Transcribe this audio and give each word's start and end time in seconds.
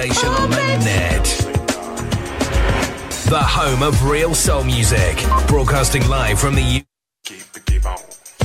station 0.00 0.28
on 0.30 0.48
the 0.50 0.56
net. 0.56 1.24
The 3.28 3.42
home 3.42 3.82
of 3.82 4.02
real 4.08 4.34
soul 4.34 4.64
music. 4.64 5.18
Broadcasting 5.46 6.08
live 6.08 6.40
from 6.40 6.54
the 6.54 6.62
U- 6.62 6.82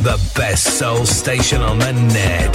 The 0.10 0.18
best 0.36 0.78
soul 0.78 1.06
station 1.06 1.62
on 1.62 1.80
the 1.80 1.94
net. 1.94 2.54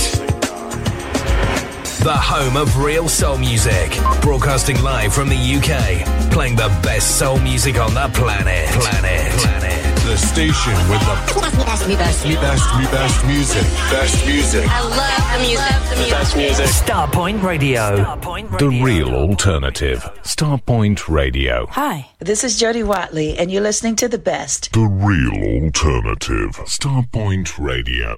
The 2.05 2.19
home 2.33 2.59
of 2.59 2.77
real 2.77 3.09
soul 3.09 3.39
music. 3.39 3.91
Broadcasting 4.21 4.83
live 4.83 5.15
from 5.15 5.31
the 5.31 5.41
UK. 5.57 6.05
Playing 6.31 6.57
the 6.57 6.69
best 6.83 7.19
soul 7.19 7.39
music 7.39 7.79
on 7.79 7.95
the 7.95 8.11
planet. 8.13 8.69
Planet. 8.69 9.33
Planet. 9.41 9.70
The 10.11 10.19
station 10.19 10.73
with 10.91 11.01
the 11.03 11.41
Best, 11.65 11.87
me 11.87 11.95
best, 11.95 12.27
me 12.27 12.35
best, 12.35 12.77
me 12.77 12.85
best 12.87 13.25
music. 13.27 13.63
Best 13.93 14.27
music. 14.27 14.67
I 14.69 14.81
love 14.81 15.33
the 15.33 15.47
music. 15.47 15.89
the 15.89 15.95
music. 15.95 16.11
Best 16.11 16.37
music. 16.37 16.67
Starpoint 16.67 17.43
Radio. 17.45 18.17
The 18.59 18.81
real 18.83 19.15
alternative. 19.15 20.01
Starpoint 20.25 21.09
Radio. 21.09 21.67
Hi, 21.67 22.09
this 22.19 22.43
is 22.43 22.59
Jody 22.59 22.83
Watley, 22.83 23.39
and 23.39 23.53
you're 23.53 23.63
listening 23.63 23.95
to 23.97 24.09
the 24.09 24.19
best. 24.19 24.73
The 24.73 24.81
real 24.81 25.63
alternative. 25.63 26.57
Starpoint 26.67 27.57
Radio. 27.57 28.17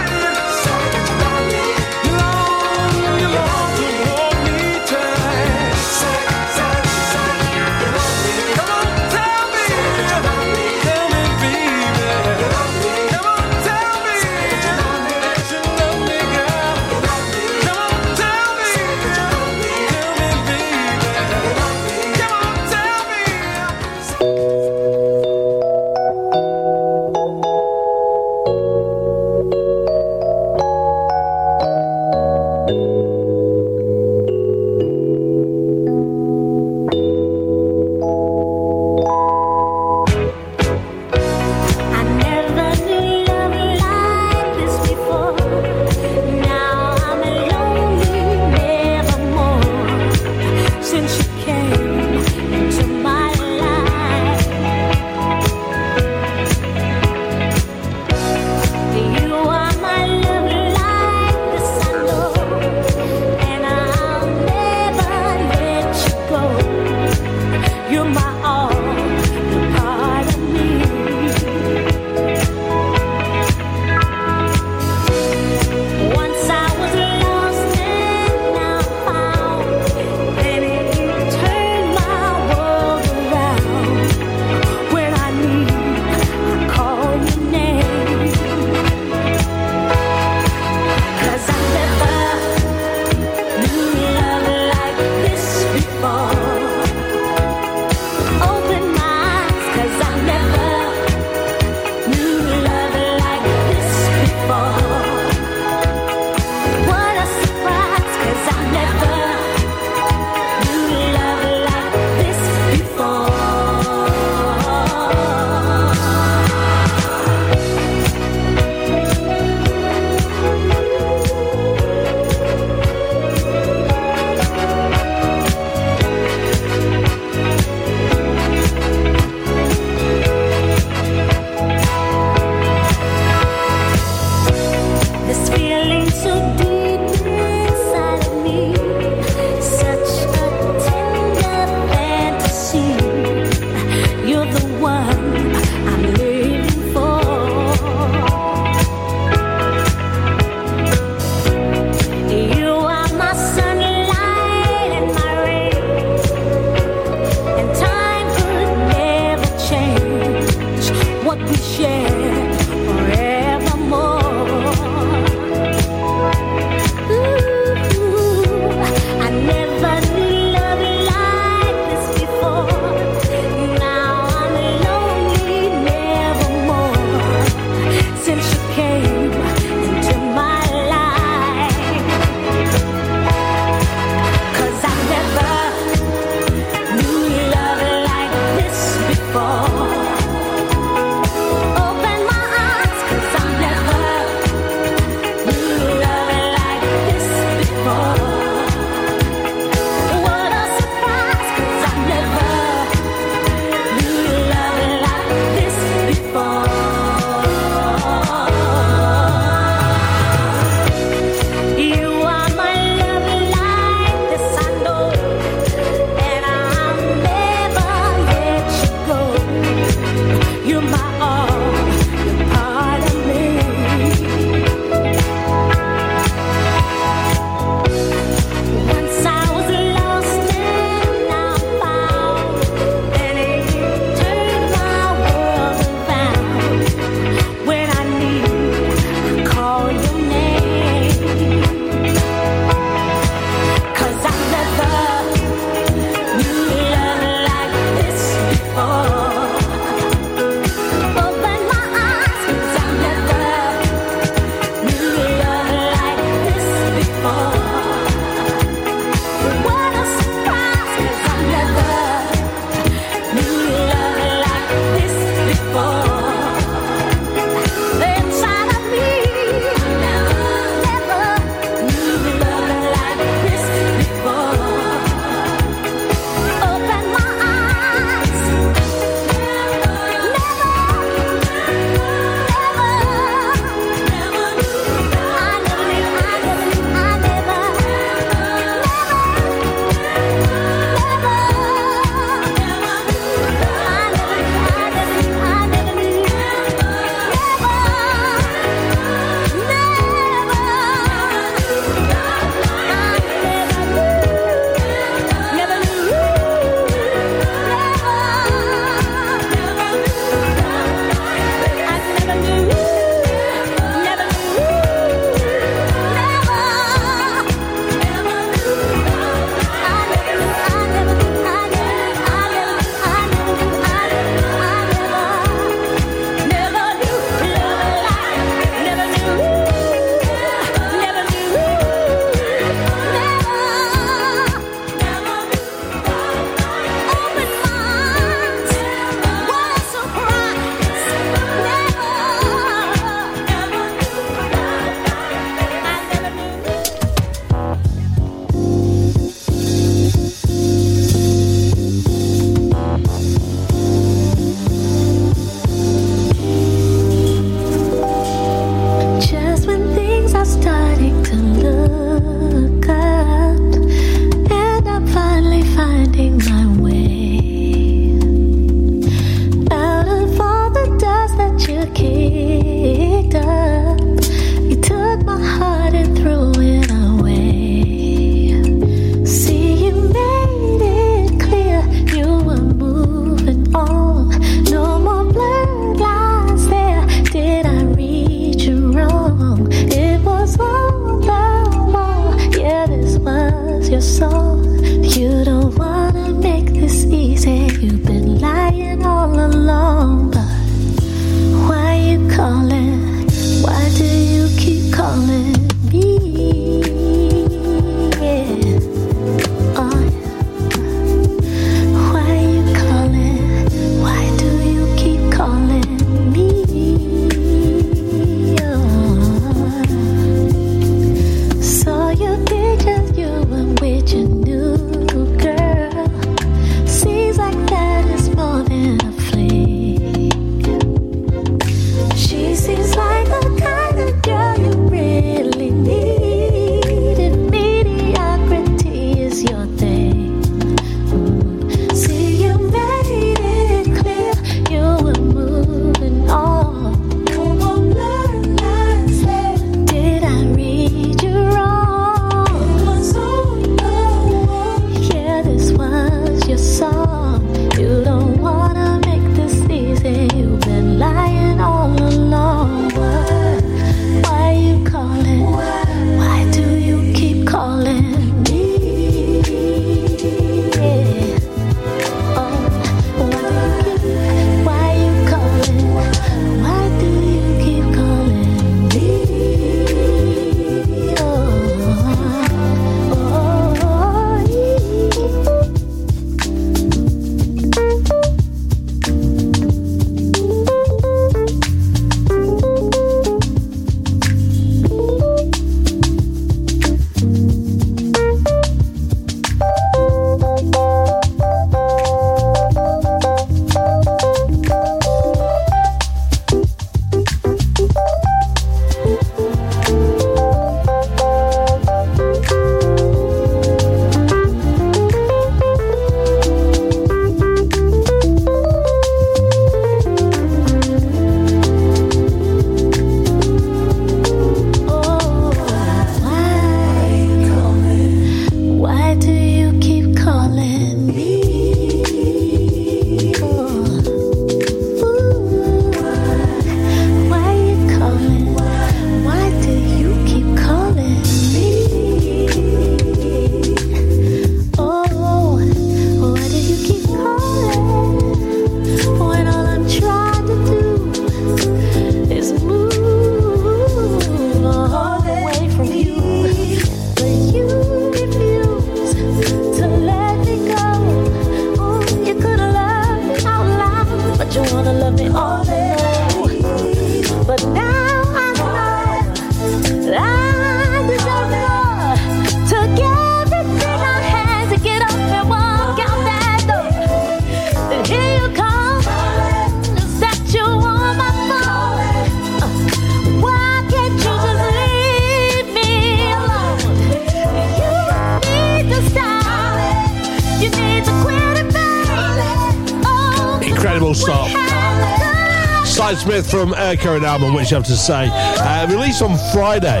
From 596.50 596.72
her 596.72 596.96
current 596.96 597.24
album, 597.24 597.54
which 597.54 597.72
I 597.72 597.76
have 597.76 597.84
to 597.84 597.96
say, 597.96 598.28
uh, 598.32 598.86
released 598.88 599.20
on 599.22 599.36
Friday. 599.52 600.00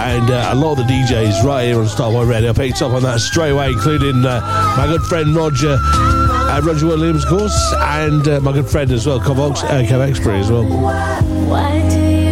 And 0.00 0.30
uh, 0.30 0.50
a 0.50 0.54
lot 0.54 0.72
of 0.72 0.78
the 0.78 0.82
DJs 0.84 1.44
right 1.44 1.64
here 1.64 1.78
on 1.78 1.86
Starpoint 1.86 2.28
Radio 2.28 2.52
picked 2.52 2.82
up 2.82 2.92
on 2.92 3.02
that 3.02 3.20
straight 3.20 3.50
away, 3.50 3.68
including 3.68 4.24
uh, 4.24 4.40
my 4.76 4.86
good 4.86 5.02
friend 5.02 5.34
Roger, 5.34 5.76
uh, 5.80 6.60
Roger 6.64 6.86
Williams, 6.86 7.24
of 7.24 7.30
course, 7.30 7.74
and 7.76 8.26
uh, 8.26 8.40
my 8.40 8.52
good 8.52 8.68
friend 8.68 8.90
as 8.90 9.06
well, 9.06 9.20
Covox, 9.20 9.62
uh, 9.62 9.82
Kev 9.82 10.40
as 10.40 10.50
well. 10.50 10.64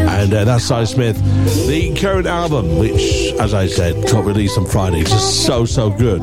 And 0.08 0.34
uh, 0.34 0.44
that's 0.44 0.64
Sy 0.64 0.84
Smith. 0.84 1.16
The 1.68 1.94
current 1.94 2.26
album, 2.26 2.78
which, 2.78 3.32
as 3.38 3.54
I 3.54 3.66
said, 3.68 4.04
got 4.10 4.24
released 4.24 4.58
on 4.58 4.66
Friday, 4.66 5.00
is 5.00 5.10
just 5.10 5.46
so, 5.46 5.64
so 5.64 5.90
good. 5.90 6.22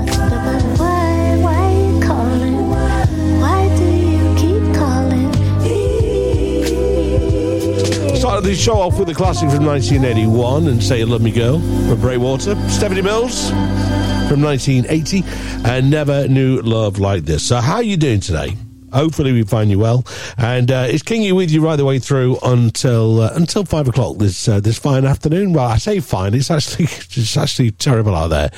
The 8.41 8.55
show 8.55 8.73
off 8.73 8.99
with 8.99 9.07
a 9.09 9.13
classic 9.13 9.49
from 9.49 9.65
1981 9.65 10.67
and 10.67 10.83
Say 10.83 11.05
Love 11.05 11.21
Me 11.21 11.31
Girl 11.31 11.59
from 11.87 12.01
Breakwater. 12.01 12.55
Stephanie 12.69 13.01
Mills 13.01 13.49
from 13.49 14.41
1980 14.41 15.23
and 15.63 15.89
Never 15.89 16.27
Knew 16.27 16.59
Love 16.61 16.99
Like 16.99 17.23
This. 17.23 17.47
So, 17.47 17.57
how 17.57 17.75
are 17.75 17.83
you 17.83 17.95
doing 17.95 18.19
today? 18.19 18.57
Hopefully, 18.91 19.31
we 19.31 19.43
find 19.43 19.69
you 19.69 19.79
well. 19.79 20.05
And 20.37 20.69
uh, 20.69 20.87
it's 20.89 21.03
Kingy 21.03 21.33
with 21.33 21.49
you 21.49 21.63
right 21.63 21.77
the 21.77 21.85
way 21.85 21.99
through 21.99 22.37
until 22.43 23.21
uh, 23.21 23.31
until 23.35 23.63
five 23.63 23.87
o'clock 23.87 24.17
this 24.17 24.47
uh, 24.49 24.59
this 24.59 24.77
fine 24.77 25.05
afternoon. 25.05 25.53
Well, 25.53 25.67
I 25.67 25.77
say 25.77 26.01
fine. 26.01 26.33
It's 26.33 26.51
actually 26.51 26.85
it's 26.89 27.37
actually 27.37 27.71
terrible 27.71 28.15
out 28.15 28.29
there. 28.29 28.51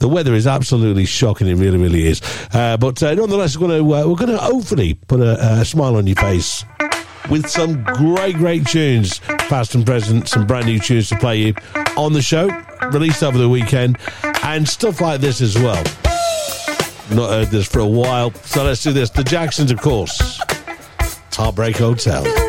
The 0.00 0.08
weather 0.08 0.34
is 0.34 0.46
absolutely 0.46 1.04
shocking. 1.04 1.46
It 1.46 1.54
really, 1.54 1.78
really 1.78 2.06
is. 2.06 2.20
Uh, 2.52 2.76
but 2.76 3.02
uh, 3.02 3.14
nonetheless, 3.14 3.56
we're 3.56 3.68
going 3.68 3.84
to 3.84 3.94
uh, 3.94 4.08
we're 4.08 4.16
going 4.16 4.32
to 4.32 4.38
hopefully 4.38 4.94
put 4.94 5.20
a, 5.20 5.60
a 5.60 5.64
smile 5.64 5.96
on 5.96 6.06
your 6.06 6.16
face 6.16 6.64
with 7.30 7.48
some 7.48 7.82
great, 7.82 8.36
great 8.36 8.66
tunes, 8.66 9.18
past 9.48 9.74
and 9.74 9.84
present, 9.84 10.28
some 10.28 10.46
brand 10.46 10.66
new 10.66 10.78
tunes 10.78 11.08
to 11.08 11.18
play 11.18 11.36
you 11.36 11.54
on 11.96 12.12
the 12.12 12.22
show, 12.22 12.48
released 12.92 13.22
over 13.22 13.38
the 13.38 13.48
weekend, 13.48 13.98
and 14.42 14.68
stuff 14.68 15.00
like 15.00 15.20
this 15.20 15.40
as 15.40 15.56
well. 15.56 15.82
Not 17.10 17.30
heard 17.30 17.48
this 17.48 17.66
for 17.66 17.80
a 17.80 17.86
while, 17.86 18.32
so 18.34 18.64
let's 18.64 18.82
do 18.82 18.92
this. 18.92 19.10
The 19.10 19.24
Jacksons, 19.24 19.70
of 19.70 19.80
course. 19.80 20.40
Heartbreak 21.32 21.76
Hotel. 21.76 22.45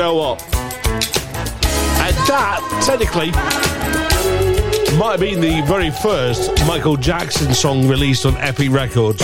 Know 0.00 0.14
what? 0.14 0.42
And 2.00 2.16
that, 2.26 2.62
technically, 2.86 3.30
might 4.96 5.10
have 5.10 5.20
been 5.20 5.42
the 5.42 5.60
very 5.66 5.90
first 5.90 6.50
Michael 6.66 6.96
Jackson 6.96 7.52
song 7.52 7.86
released 7.86 8.24
on 8.24 8.34
Epic 8.38 8.70
Records. 8.70 9.20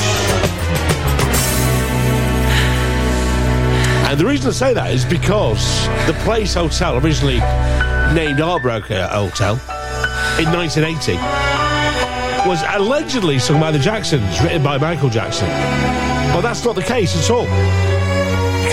And 4.05 4.21
the 4.21 4.27
reason 4.27 4.49
I 4.49 4.53
say 4.53 4.75
that 4.75 4.93
is 4.93 5.07
because 5.07 5.87
the 6.07 6.13
Place 6.25 6.53
Hotel, 6.53 6.99
originally 6.99 7.39
named 8.13 8.39
Heartbreaker 8.39 9.09
Hotel, 9.09 9.55
in 10.39 10.53
1980, 10.53 11.17
was 12.47 12.63
allegedly 12.75 13.39
sung 13.39 13.59
by 13.59 13.71
the 13.71 13.79
Jacksons, 13.79 14.43
written 14.43 14.63
by 14.63 14.77
Michael 14.77 15.09
Jackson. 15.09 15.49
But 16.35 16.43
that's 16.43 16.67
not 16.67 16.75
the 16.75 16.83
case 16.83 17.17
at 17.17 17.31
all. 17.31 17.96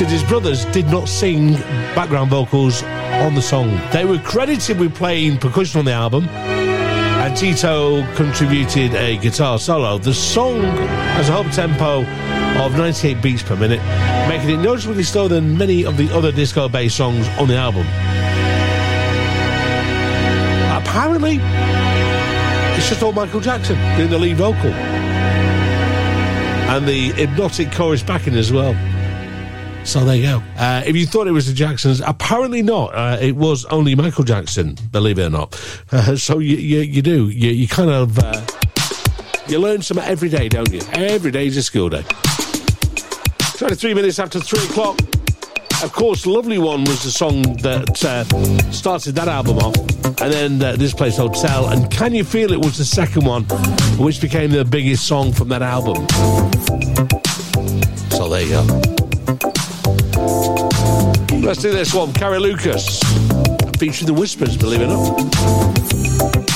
Because 0.03 0.21
his 0.21 0.29
brothers 0.29 0.65
did 0.65 0.87
not 0.87 1.07
sing 1.07 1.53
background 1.95 2.29
vocals 2.29 2.83
on 2.83 3.35
the 3.35 3.41
song. 3.41 3.79
They 3.93 4.03
were 4.03 4.19
credited 4.19 4.77
with 4.77 4.93
playing 4.93 5.37
percussion 5.37 5.79
on 5.79 5.85
the 5.85 5.93
album, 5.93 6.27
and 6.27 7.37
Tito 7.37 8.05
contributed 8.15 8.95
a 8.95 9.15
guitar 9.15 9.57
solo. 9.57 9.97
The 9.97 10.13
song 10.13 10.59
has 10.59 11.29
a 11.29 11.31
hub 11.31 11.49
tempo 11.53 11.99
of 12.61 12.77
98 12.77 13.21
beats 13.21 13.43
per 13.43 13.55
minute, 13.55 13.79
making 14.27 14.49
it 14.49 14.61
noticeably 14.61 15.03
slower 15.03 15.29
than 15.29 15.57
many 15.57 15.85
of 15.85 15.95
the 15.95 16.11
other 16.11 16.33
disco 16.33 16.67
based 16.67 16.97
songs 16.97 17.25
on 17.39 17.47
the 17.47 17.55
album. 17.55 17.87
Apparently, 20.83 21.39
it's 22.75 22.89
just 22.89 23.01
all 23.01 23.13
Michael 23.13 23.39
Jackson 23.39 23.77
doing 23.95 24.09
the 24.09 24.19
lead 24.19 24.35
vocal. 24.35 24.73
And 26.73 26.85
the 26.85 27.13
hypnotic 27.13 27.71
chorus 27.71 28.03
backing 28.03 28.35
as 28.35 28.51
well. 28.51 28.75
So 29.85 30.05
there 30.05 30.15
you 30.15 30.23
go. 30.23 30.43
Uh, 30.57 30.81
if 30.85 30.95
you 30.95 31.05
thought 31.05 31.27
it 31.27 31.31
was 31.31 31.47
the 31.47 31.53
Jacksons, 31.53 32.01
apparently 32.01 32.61
not. 32.61 32.95
Uh, 32.95 33.17
it 33.19 33.35
was 33.35 33.65
only 33.65 33.95
Michael 33.95 34.23
Jackson, 34.23 34.77
believe 34.91 35.19
it 35.19 35.25
or 35.25 35.29
not. 35.29 35.53
Uh, 35.91 36.15
so 36.15 36.39
you, 36.39 36.55
you, 36.55 36.79
you 36.79 37.01
do. 37.01 37.29
You, 37.29 37.51
you 37.51 37.67
kind 37.67 37.89
of. 37.89 38.17
Uh, 38.17 38.41
you 39.47 39.59
learn 39.59 39.81
something 39.81 40.05
every 40.05 40.29
day, 40.29 40.47
don't 40.47 40.71
you? 40.71 40.81
Every 40.93 41.31
day 41.31 41.47
is 41.47 41.57
a 41.57 41.63
school 41.63 41.89
day. 41.89 42.03
23 43.57 43.93
minutes 43.93 44.19
after 44.19 44.39
3 44.39 44.63
o'clock. 44.65 44.99
Of 45.83 45.91
course, 45.91 46.25
Lovely 46.25 46.57
One 46.57 46.85
was 46.85 47.03
the 47.03 47.11
song 47.11 47.41
that 47.57 48.03
uh, 48.05 48.23
started 48.71 49.15
that 49.15 49.27
album 49.27 49.57
off. 49.57 49.75
And 50.21 50.31
then 50.31 50.63
uh, 50.63 50.77
This 50.77 50.93
Place 50.93 51.17
Hotel. 51.17 51.67
And 51.69 51.91
Can 51.91 52.15
You 52.15 52.23
Feel 52.23 52.53
It 52.53 52.63
was 52.63 52.77
the 52.77 52.85
second 52.85 53.25
one, 53.25 53.43
which 53.99 54.21
became 54.21 54.49
the 54.51 54.63
biggest 54.63 55.05
song 55.05 55.33
from 55.33 55.49
that 55.49 55.61
album. 55.61 56.07
So 58.11 58.29
there 58.29 58.43
you 58.43 58.49
go. 58.49 59.02
Let's 61.43 61.61
do 61.61 61.71
this 61.71 61.93
one. 61.93 62.13
Carrie 62.13 62.39
Lucas. 62.39 62.99
Featuring 63.77 64.07
the 64.07 64.15
Whispers, 64.17 64.55
believe 64.55 64.79
it 64.79 64.85
or 64.85 66.47
not. 66.47 66.52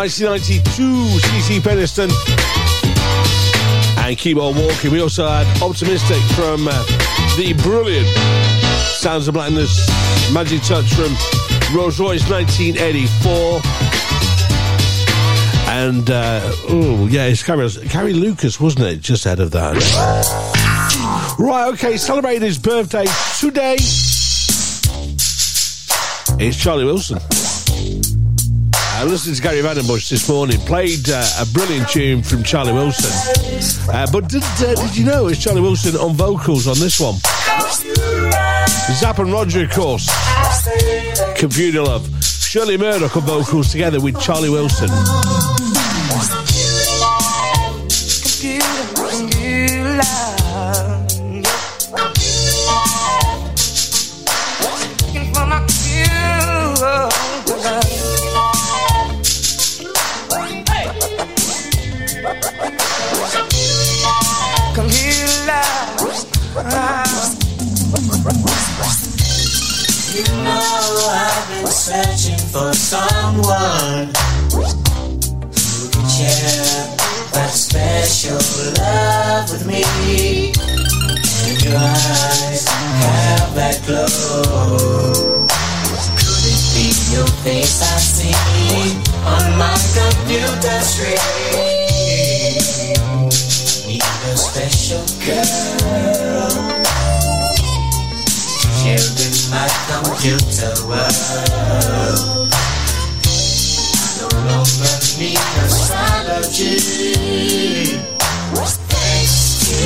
1992, 0.00 0.82
CeCe 1.20 1.60
Peniston. 1.60 2.08
And 3.98 4.16
Keep 4.16 4.38
On 4.38 4.56
Walking. 4.56 4.92
We 4.92 5.02
also 5.02 5.28
had 5.28 5.46
Optimistic 5.60 6.16
from 6.34 6.68
uh, 6.68 6.72
the 7.36 7.52
brilliant 7.62 8.08
Sounds 8.96 9.28
of 9.28 9.34
Blackness. 9.34 9.90
Magic 10.32 10.62
Touch 10.62 10.86
from 10.94 11.12
Rose 11.76 12.00
Royce 12.00 12.26
1984. 12.30 13.60
And, 15.68 16.08
uh, 16.08 16.40
oh, 16.70 17.06
yeah, 17.10 17.26
it's 17.26 17.42
Carrie, 17.42 18.14
Lucas, 18.14 18.58
wasn't 18.58 18.86
it? 18.86 19.02
Just 19.02 19.26
ahead 19.26 19.38
of 19.38 19.50
that. 19.50 19.76
Right, 21.38 21.68
okay, 21.74 21.98
celebrating 21.98 22.40
his 22.40 22.56
birthday 22.56 23.04
today. 23.38 23.76
It's 26.42 26.56
Charlie 26.56 26.86
Wilson. 26.86 27.18
I 29.00 29.04
listened 29.04 29.34
to 29.36 29.40
Gary 29.42 29.62
Vandenbush 29.62 30.10
this 30.10 30.28
morning, 30.28 30.58
played 30.60 31.08
uh, 31.08 31.26
a 31.40 31.46
brilliant 31.46 31.88
tune 31.88 32.22
from 32.22 32.42
Charlie 32.42 32.74
Wilson. 32.74 33.10
Uh, 33.90 34.06
but 34.12 34.28
did, 34.28 34.42
uh, 34.42 34.74
did 34.74 34.94
you 34.94 35.06
know 35.06 35.28
it's 35.28 35.42
Charlie 35.42 35.62
Wilson 35.62 35.96
on 35.96 36.12
vocals 36.16 36.68
on 36.68 36.78
this 36.78 37.00
one? 37.00 37.14
Zapp 38.96 39.18
and 39.18 39.32
Roger, 39.32 39.64
of 39.64 39.70
course. 39.70 40.06
Computer 41.34 41.80
Love. 41.80 42.22
Shirley 42.22 42.76
Murdock 42.76 43.16
on 43.16 43.22
vocals 43.22 43.72
together 43.72 44.02
with 44.02 44.20
Charlie 44.20 44.50
Wilson. 44.50 44.90
Computer 100.20 100.74
world. 100.86 102.52
No 104.20 104.28
longer 104.44 104.96
need 105.16 105.40
astrology. 105.64 106.76
Thanks 108.90 109.36
to 109.64 109.76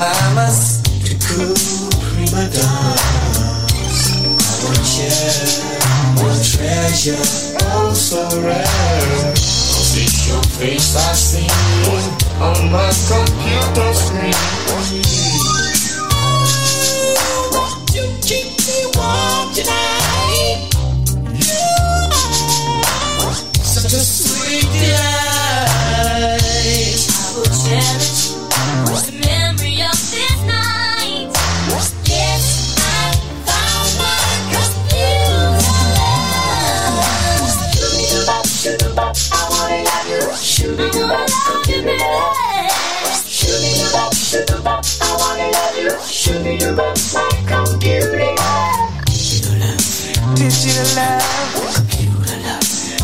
mamas 0.00 0.80
to 1.04 1.12
cool 1.28 1.54
prima 2.08 2.48
donnas 2.48 4.00
will 4.64 4.82
share 4.82 5.70
your 6.16 6.36
treasure, 6.40 7.24
oh 7.72 7.92
so 7.92 8.24
rare. 8.40 9.32
Cause 9.34 9.96
it's 9.96 10.28
your 10.28 10.42
face 10.56 10.96
I 10.96 11.12
see 11.12 11.48
on 12.40 12.70
my 12.72 12.88
computer 13.08 13.92
screen 13.92 14.59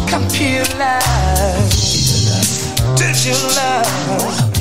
computer. 0.07 0.67
Love, 0.79 1.71
digital 2.97 3.49
love, 3.57 4.56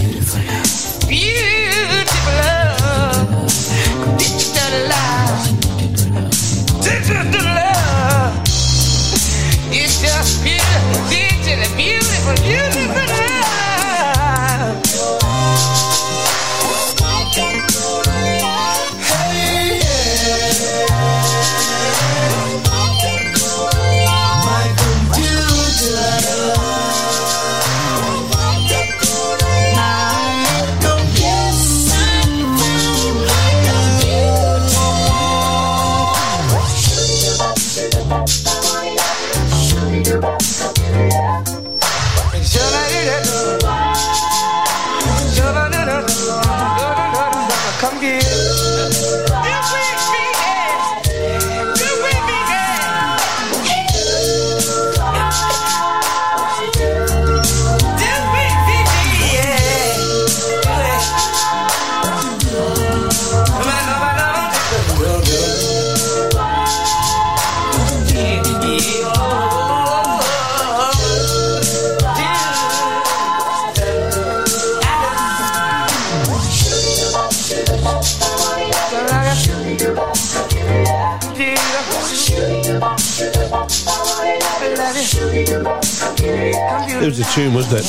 Was 87.25 87.31
a 87.31 87.35
tune, 87.35 87.53
wasn't 87.53 87.79
it? 87.79 87.85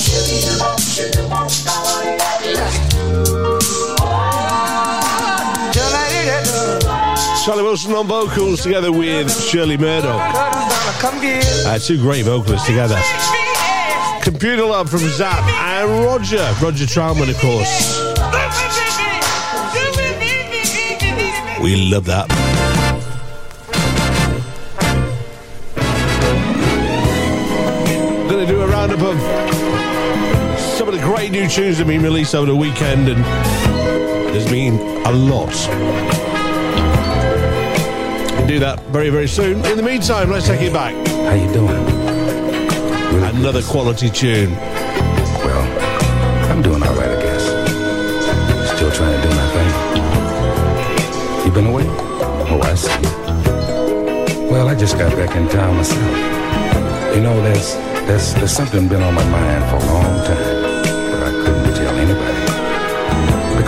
Charlie 7.44 7.62
Wilson 7.62 7.92
on 7.92 8.06
vocals 8.06 8.62
together 8.62 8.92
with 8.92 9.30
Shirley 9.32 9.76
Murdock. 9.76 10.20
Uh, 11.66 11.78
two 11.78 11.98
great 11.98 12.24
vocalists 12.24 12.66
together. 12.66 13.00
Computer 14.22 14.64
Love 14.64 14.90
from 14.90 15.00
Zapp 15.00 15.44
and 15.46 16.04
Roger. 16.04 16.38
Roger 16.62 16.86
Troutman, 16.86 17.30
of 17.30 17.38
course. 17.38 18.00
We 21.62 21.90
love 21.90 22.04
that. 22.06 22.45
New 31.40 31.48
tunes 31.48 31.76
have 31.76 31.86
been 31.86 32.02
released 32.02 32.34
over 32.34 32.46
the 32.46 32.56
weekend, 32.56 33.08
and 33.08 33.22
there's 34.32 34.50
been 34.50 34.78
a 35.06 35.12
lot. 35.12 35.52
We'll 38.38 38.46
do 38.46 38.58
that 38.60 38.80
very, 38.88 39.10
very 39.10 39.28
soon. 39.28 39.62
In 39.66 39.76
the 39.76 39.82
meantime, 39.82 40.30
let's 40.30 40.46
take 40.46 40.62
it 40.62 40.72
back. 40.72 40.94
How 41.06 41.34
you 41.34 41.52
doing? 41.52 41.84
Really 43.12 43.28
Another 43.38 43.60
good. 43.60 43.68
quality 43.68 44.08
tune. 44.08 44.52
Well, 44.54 45.62
I'm 46.50 46.62
doing 46.62 46.82
all 46.82 46.94
right, 46.94 47.10
I 47.10 47.22
guess. 47.22 47.44
Still 48.74 48.90
trying 48.92 49.20
to 49.20 49.28
do 49.28 49.34
my 49.34 49.46
thing. 49.52 49.70
You 51.46 51.52
been 51.52 51.66
away? 51.66 51.84
Oh, 52.48 52.60
I 52.62 52.74
see. 52.76 54.48
Well, 54.50 54.68
I 54.68 54.74
just 54.74 54.96
got 54.96 55.12
back 55.12 55.36
in 55.36 55.48
town 55.50 55.76
myself. 55.76 57.14
You 57.14 57.20
know, 57.20 57.42
there's 57.42 57.74
there's 58.06 58.34
there's 58.34 58.52
something 58.52 58.88
been 58.88 59.02
on 59.02 59.14
my 59.14 59.24
mind 59.28 59.64
for 59.70 59.76
a 59.76 59.92
long 59.92 60.24
time, 60.24 60.55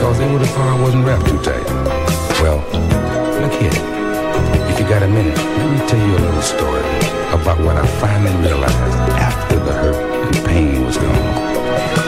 because 0.09 0.21
they 0.21 0.33
would 0.33 0.41
have 0.41 0.51
thought 0.57 0.69
I 0.69 0.81
wasn't 0.81 1.05
wrapped 1.05 1.27
too 1.27 1.37
tight. 1.43 1.67
Well, 2.41 2.65
look 3.43 3.53
here. 3.61 3.77
If 4.71 4.81
you 4.81 4.89
got 4.89 5.03
a 5.03 5.09
minute, 5.09 5.37
let 5.37 5.71
me 5.71 5.87
tell 5.87 6.01
you 6.01 6.17
a 6.17 6.23
little 6.25 6.41
story 6.41 6.81
about 7.37 7.59
what 7.61 7.77
I 7.77 7.87
finally 8.01 8.35
realized 8.41 8.73
after 9.21 9.57
the 9.57 9.73
hurt 9.73 10.35
and 10.35 10.47
pain 10.47 10.87
was 10.87 10.97
gone 10.97 11.13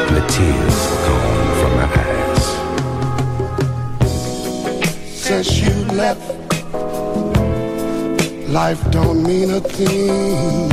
and 0.08 0.16
the 0.16 0.24
tears 0.32 0.76
were 0.88 1.02
gone 1.08 1.52
from 1.60 1.72
my 1.76 1.88
eyes. 2.00 2.44
since 5.12 5.60
you 5.60 5.74
left. 5.94 6.24
Life 8.48 8.82
don't 8.90 9.22
mean 9.22 9.50
a 9.50 9.60
thing. 9.60 10.72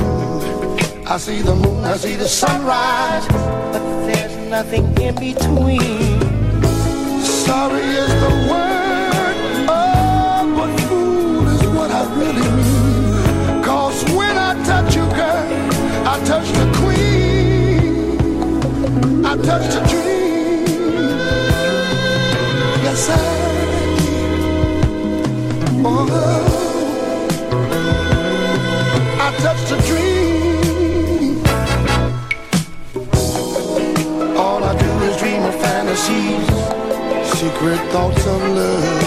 I 1.06 1.18
see 1.18 1.42
the 1.42 1.56
moon, 1.56 1.84
I 1.84 1.98
see 1.98 2.16
the 2.16 2.28
sunrise, 2.28 3.28
but 3.28 3.84
there's 4.08 4.36
nothing 4.50 4.86
in 4.98 5.16
between. 5.16 6.17
Sorry 7.48 7.82
is 8.04 8.14
the 8.24 8.32
word, 8.50 9.38
oh, 9.70 10.54
but 10.58 10.72
fool 10.88 11.48
is 11.48 11.64
what 11.76 11.92
I 11.92 12.04
really 12.20 12.50
mean. 12.58 13.64
Cause 13.64 14.04
when 14.16 14.38
I 14.38 14.54
touch 14.66 14.96
you, 14.96 15.06
girl, 15.20 15.48
I 16.14 16.20
touch 16.26 16.48
the 16.60 16.68
queen. 16.80 18.18
I 19.26 19.38
touch 19.38 19.68
the 19.76 19.82
dream. 19.92 20.66
Yes, 22.84 23.10
I 23.10 23.12
Oh, 25.86 26.08
I 29.20 29.32
touched 29.44 29.72
a 29.72 29.78
dream. 29.88 31.44
All 34.38 34.64
I 34.64 34.74
do 34.78 34.90
is 35.08 35.18
dream 35.18 35.44
of 35.44 35.56
fantasies, 35.56 36.48
secret 37.38 37.78
thoughts 37.92 38.26
of 38.26 38.42
love, 38.60 39.04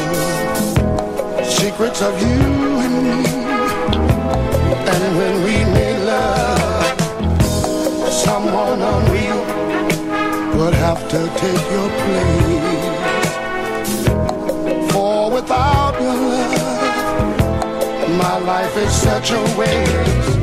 secrets 1.45 2.01
of 2.01 2.14
you 2.22 2.28
and 2.85 2.95
me. 3.03 3.24
And 4.93 5.03
when 5.18 5.35
we 5.47 5.64
made 5.74 5.99
love, 6.05 7.01
someone 8.09 8.81
unreal 8.95 9.43
would 10.59 10.74
have 10.74 11.03
to 11.09 11.20
take 11.43 11.70
your 11.74 11.91
place. 12.03 12.85
For 14.93 15.16
without 15.33 15.95
your 16.01 16.16
love, 16.33 17.72
my 18.16 18.37
life 18.39 18.76
is 18.76 18.93
such 18.93 19.33
a 19.33 19.43
waste. 19.59 20.39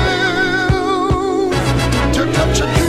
to 2.12 2.22
up 2.42 2.54
to 2.56 2.81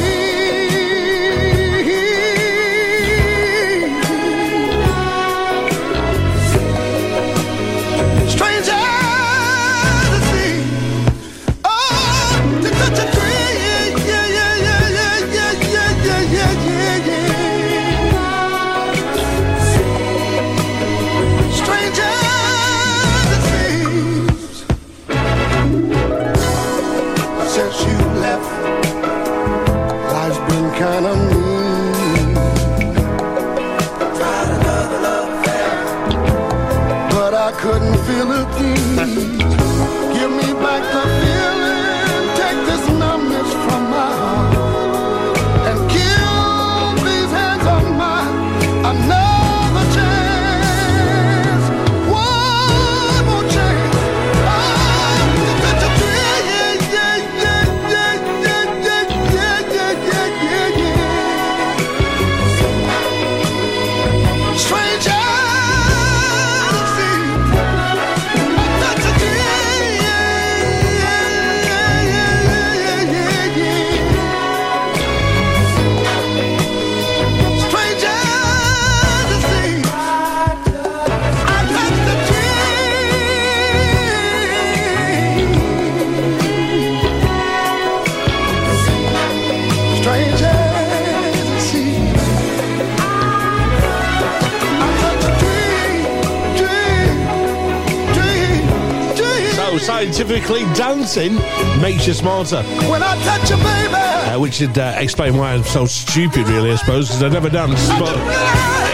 scientifically, 100.13 100.61
dancing 100.75 101.37
makes 101.81 102.07
you 102.07 102.13
smarter. 102.13 102.63
When 102.91 103.03
I 103.03 103.17
touch 103.25 103.49
you, 103.49 103.57
baby. 103.57 103.95
Uh, 103.95 104.39
which 104.39 104.55
should 104.55 104.77
uh, 104.77 104.95
explain 104.99 105.37
why 105.37 105.55
I'm 105.55 105.65
so 105.65 105.87
stupid, 105.87 106.47
really, 106.49 106.71
I 106.71 106.77
suppose, 106.77 107.09
because 107.09 107.23
I've 107.23 107.33
never 107.33 107.49
danced. 107.49 107.89
But 107.99 108.17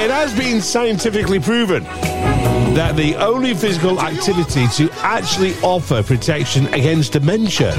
it 0.00 0.10
has 0.10 0.32
been 0.36 0.60
scientifically 0.60 1.40
proven 1.40 1.82
that 2.74 2.94
the 2.96 3.16
only 3.16 3.54
physical 3.54 4.00
activity 4.00 4.68
to 4.76 4.90
actually 4.98 5.54
offer 5.56 6.04
protection 6.04 6.66
against 6.68 7.14
dementia 7.14 7.74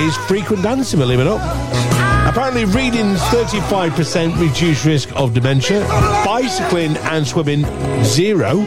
is 0.00 0.16
frequent 0.26 0.64
dancing, 0.64 0.98
believe 0.98 1.20
it 1.20 1.26
or 1.28 1.38
not. 1.38 2.28
Apparently, 2.28 2.64
reading 2.64 3.14
35% 3.14 4.40
reduced 4.40 4.84
risk 4.84 5.14
of 5.14 5.32
dementia, 5.32 5.86
bicycling 6.24 6.96
and 6.98 7.26
swimming 7.26 7.64
zero, 8.04 8.64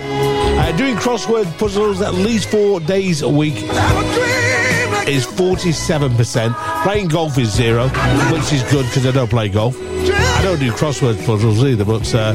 uh, 0.64 0.78
doing 0.78 0.96
crossword 0.96 1.46
puzzles 1.58 2.02
at 2.02 2.14
least 2.14 2.50
four 2.50 2.80
days 2.80 3.22
a 3.22 3.30
week 3.30 3.56
is 5.06 5.26
47%. 5.26 6.84
Playing 6.84 7.08
golf 7.10 7.38
is 7.38 7.54
zero, 7.54 7.90
which 8.32 8.54
is 8.54 8.64
good 8.72 8.86
because 8.86 9.06
I 9.06 9.12
don't 9.12 9.30
play 9.30 9.50
golf. 9.50 9.76
I 9.80 10.42
don't 10.42 10.60
do 10.60 10.72
crossword 10.72 11.24
puzzles 11.26 11.64
either, 11.64 11.84
but 11.84 12.14
uh, 12.16 12.34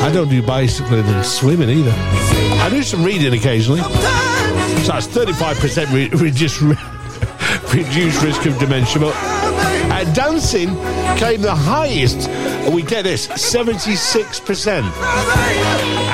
I 0.00 0.10
don't 0.12 0.28
do 0.28 0.42
bicycling 0.42 1.04
and 1.04 1.26
swimming 1.26 1.68
either. 1.68 1.92
I 1.92 2.68
do 2.70 2.82
some 2.82 3.02
reading 3.04 3.34
occasionally. 3.34 3.80
So 3.80 4.92
that's 4.92 5.08
35% 5.08 5.92
re- 5.92 6.08
reduced, 6.12 6.60
reduced 7.74 8.22
risk 8.22 8.46
of 8.46 8.58
dementia. 8.58 9.00
But 9.00 9.14
uh, 9.16 10.04
dancing 10.14 10.68
came 11.18 11.42
the 11.42 11.54
highest. 11.54 12.28
We 12.72 12.82
get 12.82 13.04
this 13.04 13.28
76%. 13.28 14.82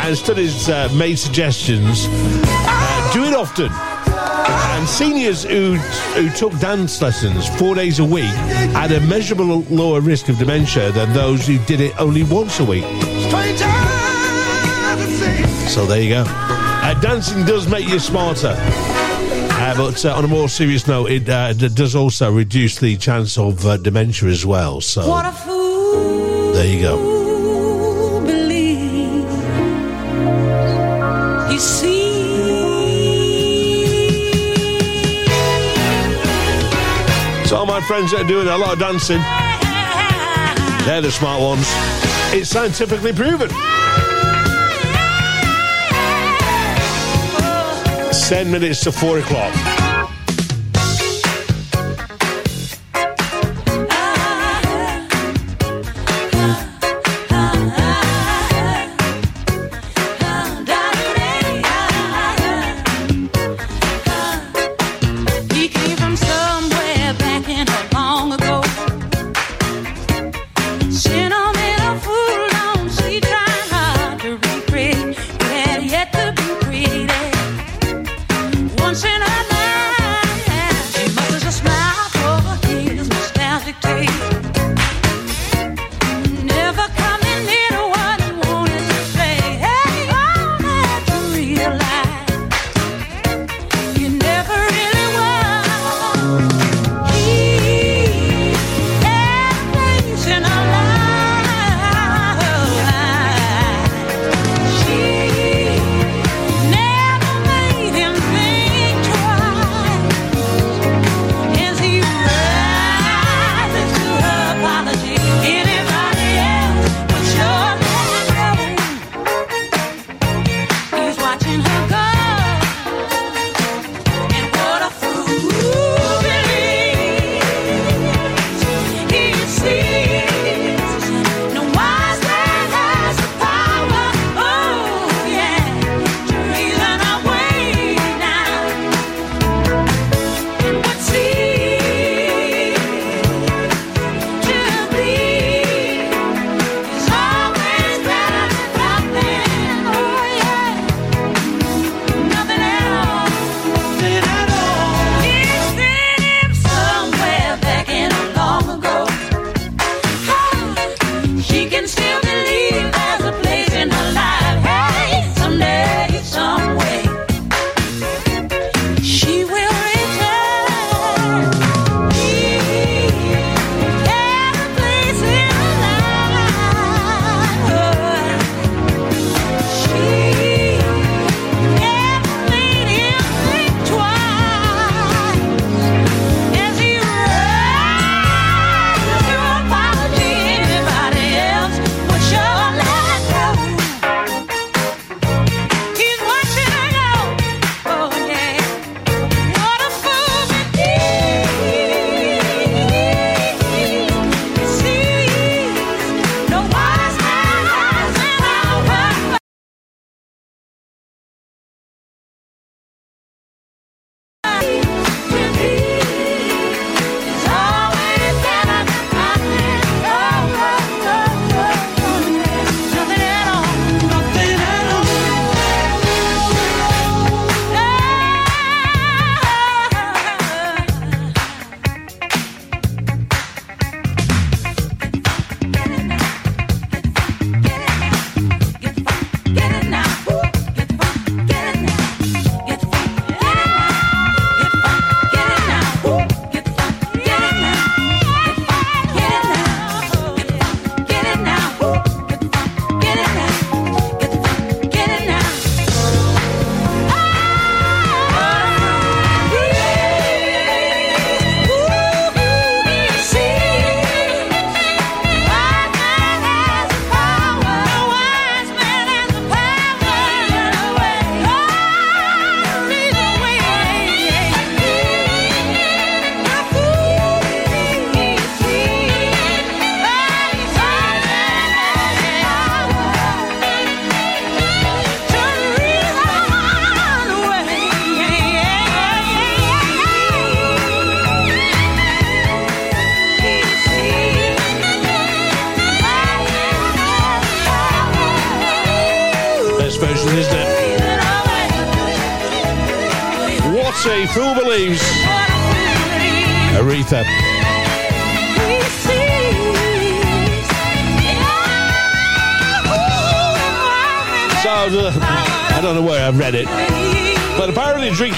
And 0.05 0.17
studies 0.17 0.69
uh, 0.69 0.89
made 0.95 1.19
suggestions. 1.19 2.07
Uh, 2.09 3.11
do 3.13 3.25
it 3.25 3.35
often. 3.35 3.71
And 3.73 4.83
And 4.83 4.89
seniors 4.89 5.45
who 5.45 5.77
who 6.17 6.29
took 6.31 6.59
dance 6.59 7.01
lessons 7.01 7.49
four 7.57 7.77
days 7.77 8.01
a 8.01 8.05
week 8.05 8.35
had 8.75 8.91
a 8.91 9.01
measurable 9.03 9.63
lower 9.71 10.01
risk 10.01 10.29
of 10.29 10.39
dementia 10.39 10.91
than 10.91 11.13
those 11.13 11.47
who 11.47 11.59
did 11.67 11.81
it 11.81 11.97
only 12.01 12.25
once 12.25 12.59
a 12.59 12.65
week. 12.65 12.83
So 15.69 15.87
there 15.87 16.03
you 16.03 16.11
go. 16.11 16.25
Uh, 16.27 17.01
dancing 17.01 17.45
does 17.45 17.69
make 17.69 17.89
you 17.89 18.01
smarter. 18.01 18.57
Uh, 18.59 19.77
but 19.77 20.05
uh, 20.05 20.17
on 20.17 20.25
a 20.25 20.29
more 20.29 20.49
serious 20.49 20.89
note, 20.89 21.13
it 21.13 21.29
uh, 21.29 21.53
does 21.53 21.95
also 21.95 22.33
reduce 22.33 22.81
the 22.81 22.97
chance 22.97 23.39
of 23.39 23.65
uh, 23.65 23.77
dementia 23.77 24.29
as 24.29 24.45
well. 24.45 24.81
So 24.81 25.03
there 26.55 26.67
you 26.67 26.81
go. 26.83 27.13
So 37.47 37.59
all 37.59 37.67
my 37.67 37.83
friends 37.83 38.13
that 38.13 38.23
are 38.23 38.29
doing 38.29 38.49
a 38.49 38.57
lot 38.57 38.73
of 38.73 38.79
dancing, 38.79 39.21
they're 40.87 41.03
the 41.03 41.11
smart 41.11 41.43
ones. 41.43 41.67
It's 42.33 42.49
scientifically 42.49 43.13
proven. 43.13 43.51
Ten 48.29 48.51
minutes 48.51 48.81
to 48.85 48.93
four 48.93 49.19
o'clock. 49.19 49.82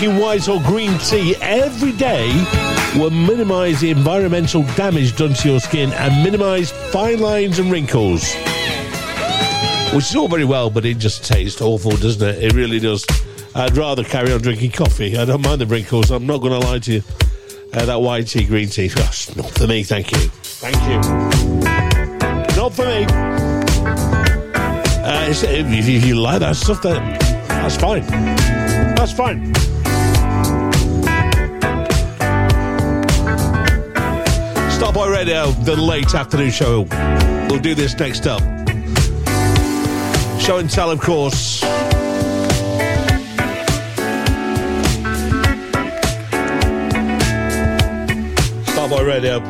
Drinking 0.05 0.23
white 0.23 0.49
or 0.49 0.61
green 0.63 0.99
tea 0.99 1.35
every 1.41 1.93
day 1.93 2.29
will 2.97 3.11
minimize 3.11 3.81
the 3.81 3.91
environmental 3.91 4.63
damage 4.77 5.17
done 5.17 5.33
to 5.33 5.49
your 5.49 5.61
skin 5.61 5.91
and 5.93 6.23
minimize 6.23 6.71
fine 6.93 7.19
lines 7.21 7.59
and 7.59 7.71
wrinkles. 7.71 8.35
Which 9.95 10.11
is 10.11 10.17
all 10.17 10.29
very 10.29 10.45
well, 10.45 10.69
but 10.69 10.85
it 10.85 10.99
just 10.99 11.25
tastes 11.25 11.63
awful, 11.63 11.93
doesn't 11.93 12.27
it? 12.27 12.45
It 12.45 12.53
really 12.53 12.79
does. 12.79 13.07
I'd 13.55 13.77
rather 13.77 14.05
carry 14.05 14.33
on 14.33 14.43
drinking 14.43 14.73
coffee. 14.73 15.17
I 15.17 15.25
don't 15.25 15.43
mind 15.43 15.61
the 15.61 15.67
wrinkles. 15.67 16.11
I'm 16.11 16.27
not 16.27 16.39
going 16.43 16.61
to 16.61 16.67
lie 16.67 16.81
to 16.81 16.93
you. 16.95 17.03
Uh, 17.73 17.87
that 17.87 18.01
white 18.01 18.27
tea, 18.27 18.45
green 18.45 18.69
tea, 18.69 18.89
gosh, 18.89 19.35
not 19.37 19.51
for 19.51 19.67
me. 19.67 19.85
Thank 19.85 20.13
you. 20.13 20.19
Thank 20.19 20.77
you. 20.87 21.01
Not 22.57 22.75
for 22.75 22.85
me. 22.85 23.07
Uh, 25.03 25.29
if, 25.31 26.05
you 26.05 26.21
like 26.21 26.41
that 26.41 26.57
stuff, 26.57 26.83
that, 26.83 27.21
that's 27.49 27.77
fine. 27.77 28.05
That's 28.97 29.13
fine. 29.13 29.74
Starpoint 34.95 35.13
Radio, 35.13 35.51
the 35.51 35.75
late 35.75 36.15
afternoon 36.15 36.53
show. 36.53 36.83
We'll 37.51 37.59
do 37.59 37.75
this 37.75 37.99
next 37.99 38.29
up. 38.29 38.41
Show 40.41 40.59
and 40.59 40.71
tell, 40.71 40.93
of 40.93 41.01
course. 41.01 41.65
Starpoint 48.71 49.07
Radio. 49.07 49.41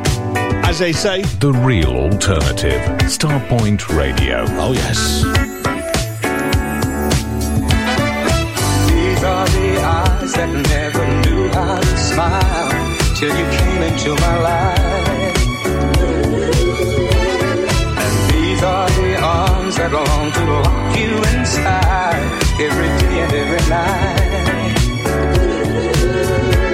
As 0.64 0.78
they 0.78 0.92
say, 0.92 1.22
The 1.40 1.52
real 1.52 1.90
alternative. 1.90 2.80
Starpoint 3.02 3.86
Radio. 3.94 4.46
oh 4.48 4.72
yes. 4.72 5.22
These 8.88 9.24
are 9.24 9.46
the 9.46 9.80
eyes 9.82 10.32
that 10.32 10.50
never 10.72 11.04
knew 11.28 11.48
how 11.50 11.78
to 11.80 11.96
smile 11.98 13.14
till 13.16 13.36
you 13.36 13.58
came 13.58 13.82
into 13.82 14.14
my 14.22 14.40
life. 14.40 15.03
Arms 19.74 19.92
that 19.92 19.92
long 19.92 20.32
to 20.32 20.44
lock 20.44 20.96
you 20.96 21.16
inside 21.38 22.32
every 22.60 22.88
day 22.98 23.20
and 23.20 23.32
every 23.32 23.64
night. 23.68 24.30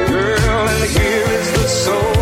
Girl, 0.09 0.69
and 0.69 0.85
here 0.91 1.27
is 1.39 1.53
the 1.53 1.69
soul 1.69 2.20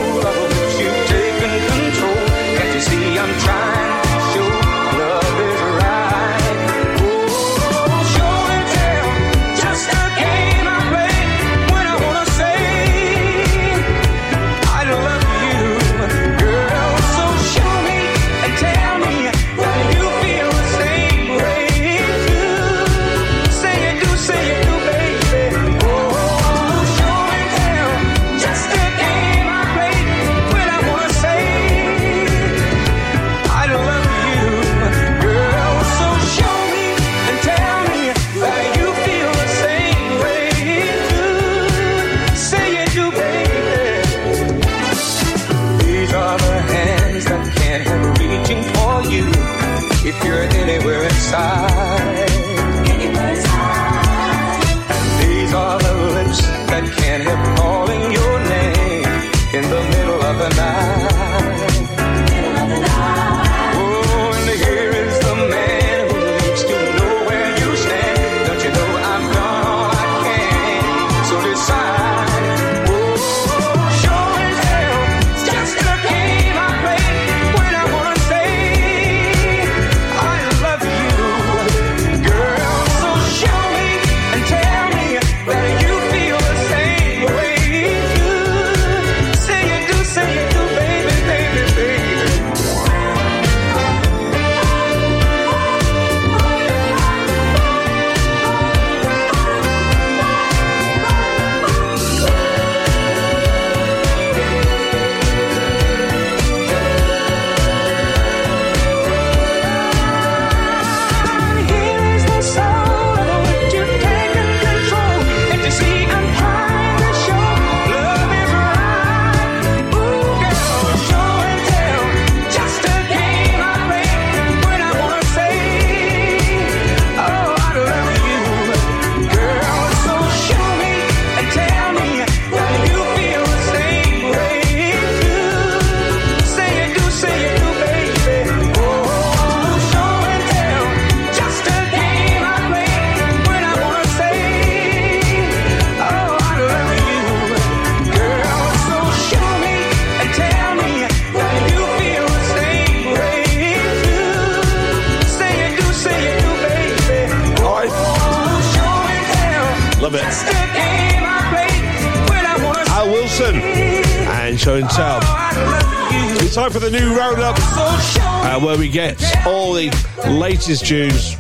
latest 170.69 170.87
tunes 170.87 171.35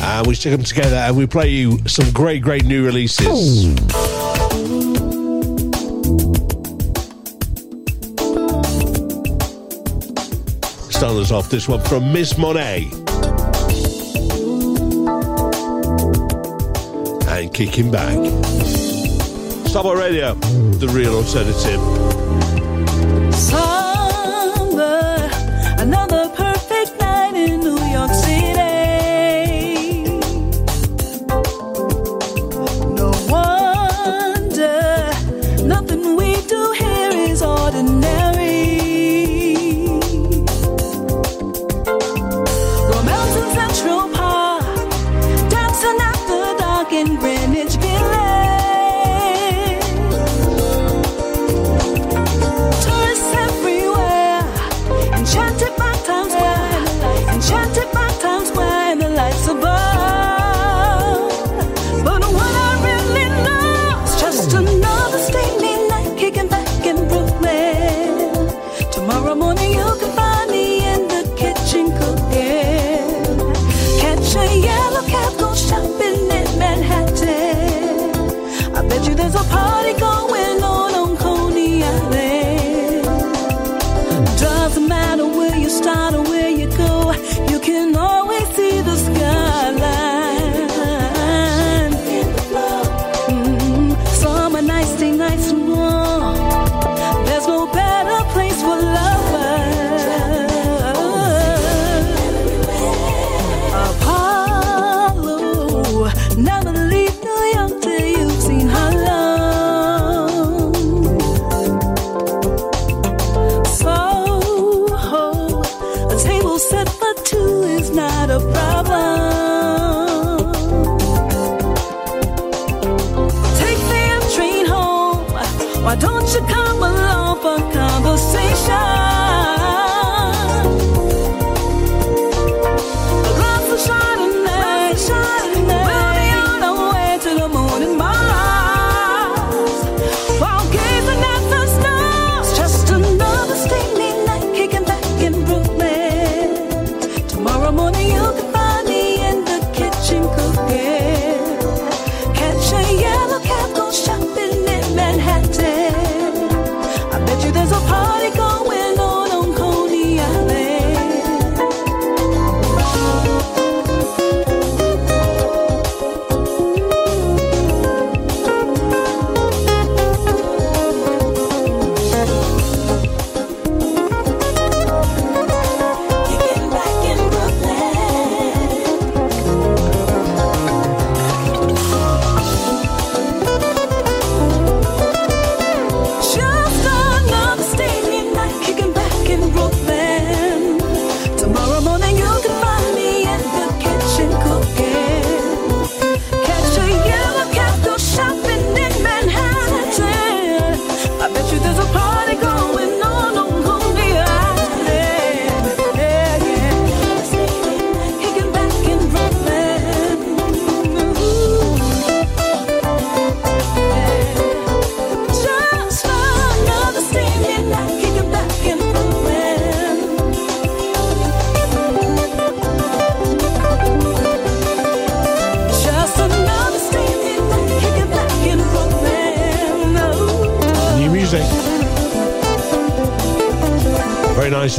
and 0.00 0.26
we 0.28 0.34
stick 0.36 0.52
them 0.52 0.62
together 0.62 0.94
and 0.94 1.16
we 1.16 1.26
play 1.26 1.48
you 1.48 1.76
some 1.88 2.08
great, 2.12 2.40
great 2.40 2.64
new 2.64 2.84
releases. 2.86 3.74
Starting 10.88 11.20
us 11.20 11.32
off, 11.32 11.50
this 11.50 11.66
one 11.66 11.80
from 11.80 12.12
Miss 12.12 12.38
Monet. 12.38 12.88
And 17.28 17.52
kicking 17.52 17.90
back. 17.90 18.16
Starpoint 19.66 19.98
Radio, 19.98 20.34
the 20.34 20.86
real 20.92 21.16
alternative. 21.16 21.80
Summer, 23.34 23.75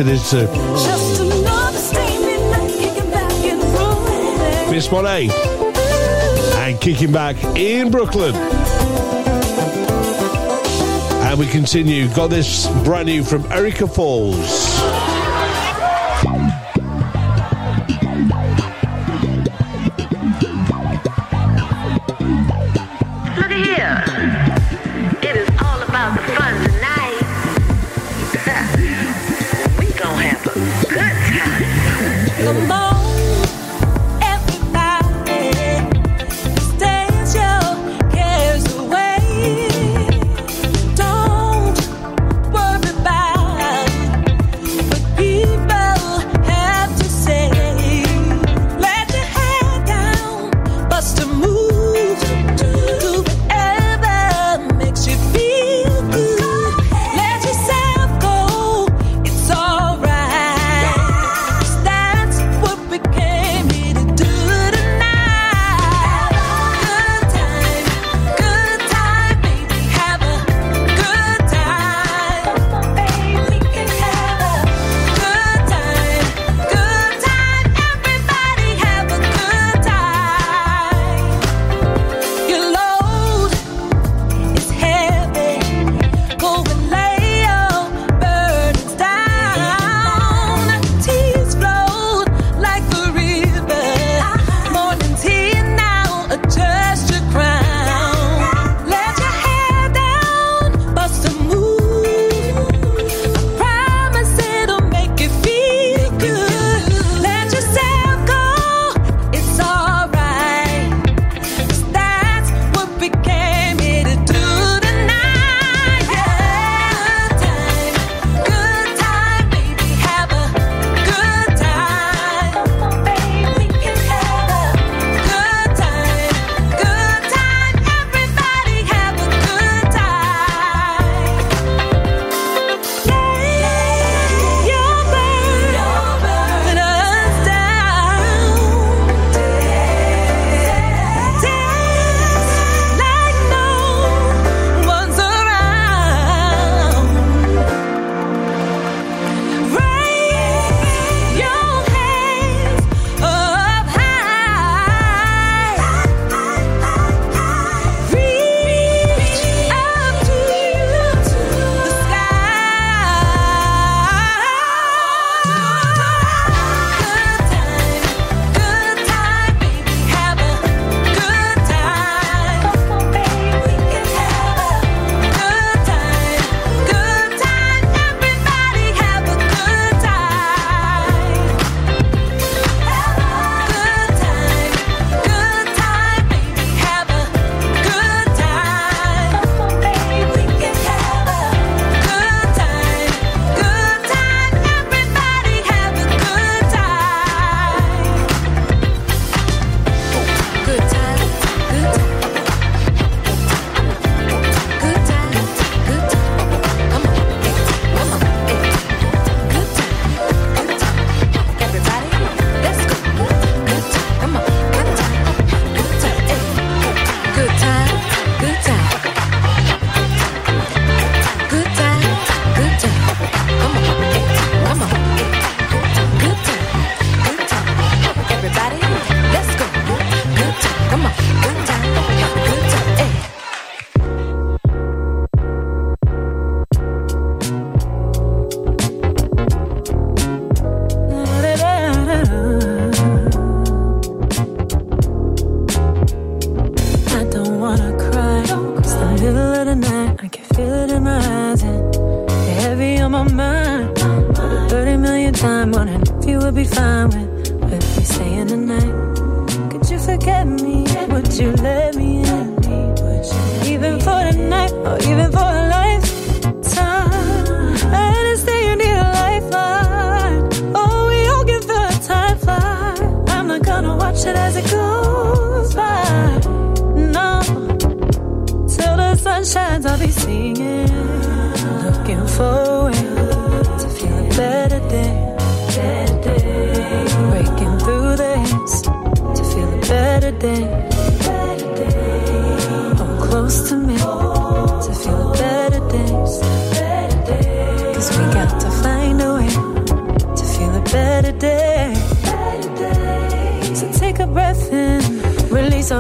listening 0.04 0.48
One 1.44 1.74
Miss 4.72 4.92
Monet 4.92 5.30
and 6.58 6.80
kicking 6.80 7.12
back 7.12 7.36
in 7.56 7.90
Brooklyn. 7.90 8.36
And 11.26 11.40
we 11.40 11.48
continue. 11.48 12.08
Got 12.14 12.30
this 12.30 12.68
brand 12.84 13.08
new 13.08 13.24
from 13.24 13.52
Erica 13.52 13.88
Falls. 13.88 14.97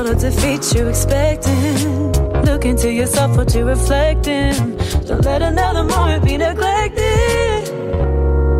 Release 0.07 0.23
all 0.23 0.29
the 0.29 0.35
defeats 0.35 0.73
you're 0.73 0.89
expecting. 0.89 2.11
Look 2.45 2.65
into 2.65 2.91
yourself, 2.91 3.37
what 3.37 3.53
you're 3.53 3.65
reflecting. 3.65 4.77
Don't 5.05 5.23
let 5.23 5.41
another 5.41 5.83
moment 5.83 6.23
be 6.23 6.37
neglected. 6.37 7.69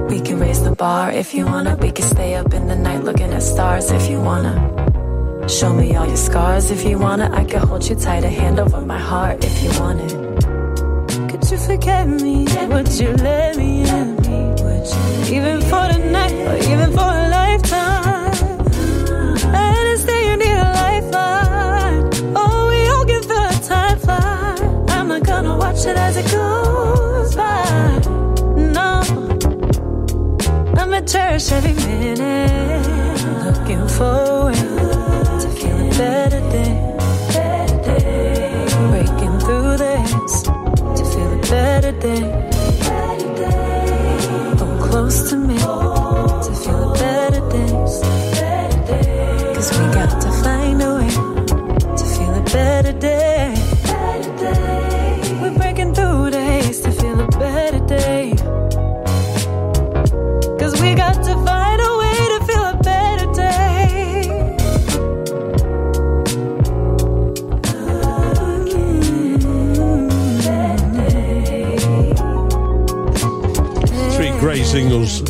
We 0.10 0.22
can 0.22 0.40
raise 0.40 0.64
the 0.64 0.76
bar 0.76 1.12
if 1.12 1.34
you 1.34 1.46
wanna. 1.46 1.76
We 1.78 1.92
can 1.92 2.06
stay 2.06 2.36
up 2.36 2.54
in 2.54 2.68
the 2.68 2.76
night 2.76 3.04
looking 3.04 3.34
at 3.34 3.44
stars 3.44 3.92
if 3.92 4.10
you 4.10 4.20
wanna. 4.22 4.56
Show 5.48 5.74
me 5.74 5.96
all 5.96 6.08
your 6.08 6.18
scars 6.18 6.72
if 6.72 6.84
you 6.84 7.00
wanna. 7.00 7.30
I 7.34 7.44
can 7.46 7.62
hold 7.68 7.88
you 7.88 7.96
tight, 7.96 8.24
a 8.24 8.30
hand 8.30 8.60
over 8.60 8.82
my 8.82 9.00
heart 9.00 9.44
if 9.44 9.64
you 9.64 9.70
want 9.80 10.02
it. 10.02 10.14
Could 11.30 11.52
you 11.52 11.58
forget 11.58 12.08
me? 12.08 12.46
Would 12.68 12.92
you 13.00 13.14
let 13.14 13.56
me 13.58 13.82
in? 13.82 14.18
Even 15.30 15.62
for 15.62 15.86
the 15.92 16.00
night 16.12 16.34
or 16.48 16.58
even 16.72 16.92
for 16.92 17.17
it 25.88 25.98
as 25.98 26.18
it 26.18 26.30
goes 26.32 27.36
by. 27.36 27.64
No, 28.56 29.02
I'ma 30.78 31.02
cherish 31.02 31.52
every 31.52 31.74
minute. 31.74 32.82
Looking 33.46 33.88
forward 33.88 34.56
to 35.42 35.50
feel 35.58 35.78
a 35.78 35.90
better 35.98 36.42
day. 36.56 36.74
Breaking 38.92 39.40
through 39.40 39.78
this 39.78 40.44
to 40.98 41.04
feel 41.12 41.32
a 41.34 41.42
better 41.50 41.94
day. 42.08 42.24
Come 44.60 44.74
oh, 44.74 44.88
close 44.90 45.30
to 45.30 45.36
me 45.38 45.58
to 45.58 46.54
feel 46.64 46.92
a 46.92 46.94
better 46.94 47.44
day. 47.50 47.72
Cause 49.54 49.72
we 49.78 49.86
got 49.94 50.27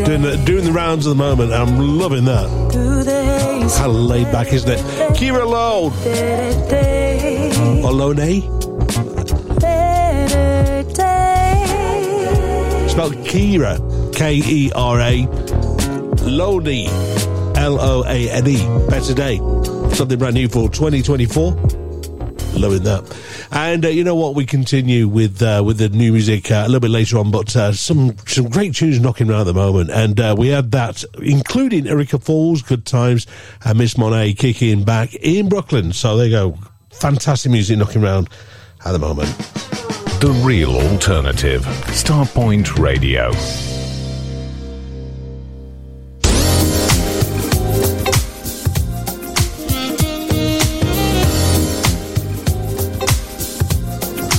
doing 0.05 0.21
the, 0.21 0.37
doing 0.45 0.65
the 0.65 0.71
rounds 0.71 1.07
at 1.07 1.11
the 1.11 1.15
moment. 1.15 1.53
I'm 1.53 1.97
loving 1.97 2.25
that. 2.25 2.47
How 3.77 3.87
laid 3.89 4.31
back, 4.31 4.53
isn't 4.53 4.69
it? 4.69 4.79
Kera 5.13 5.45
Loane. 5.45 5.93
Or 7.83 7.91
Loane? 7.91 8.41
Spelled 12.89 13.15
Kera. 13.25 14.15
K 14.15 14.35
E 14.35 14.71
R 14.75 14.99
A. 14.99 15.25
Loane. 16.23 16.87
L 17.57 17.79
O 17.79 18.03
A 18.05 18.29
N 18.29 18.47
E. 18.47 18.57
Better 18.89 19.13
Day. 19.13 19.37
Something 19.93 20.19
brand 20.19 20.35
new 20.35 20.47
for 20.47 20.69
2024. 20.69 21.51
Loving 22.53 22.83
that. 22.83 23.03
And 23.67 23.83
uh, 23.83 23.89
you 23.89 24.05
know 24.05 24.15
what? 24.15 24.33
We 24.33 24.45
continue 24.45 25.09
with 25.09 25.41
uh, 25.41 25.61
with 25.65 25.77
the 25.77 25.89
new 25.89 26.13
music 26.13 26.49
uh, 26.49 26.63
a 26.65 26.67
little 26.67 26.79
bit 26.79 26.89
later 26.89 27.17
on, 27.17 27.31
but 27.31 27.53
uh, 27.53 27.73
some 27.73 28.15
some 28.25 28.47
great 28.47 28.73
tunes 28.73 28.97
knocking 29.01 29.29
around 29.29 29.41
at 29.41 29.47
the 29.47 29.53
moment. 29.53 29.89
And 29.89 30.17
uh, 30.17 30.35
we 30.37 30.47
had 30.47 30.71
that, 30.71 31.03
including 31.21 31.85
Erica 31.85 32.17
Falls, 32.17 32.61
Good 32.61 32.85
Times, 32.85 33.27
and 33.65 33.77
Miss 33.77 33.97
Monet 33.97 34.35
kicking 34.35 34.85
back 34.85 35.13
in 35.15 35.49
Brooklyn. 35.49 35.91
So 35.91 36.15
there 36.15 36.27
you 36.27 36.31
go. 36.31 36.57
Fantastic 36.91 37.51
music 37.51 37.77
knocking 37.77 38.01
around 38.01 38.29
at 38.85 38.93
the 38.93 38.99
moment. 38.99 39.27
The 40.21 40.31
real 40.45 40.73
alternative. 40.77 41.63
Starpoint 41.91 42.79
Radio. 42.79 43.33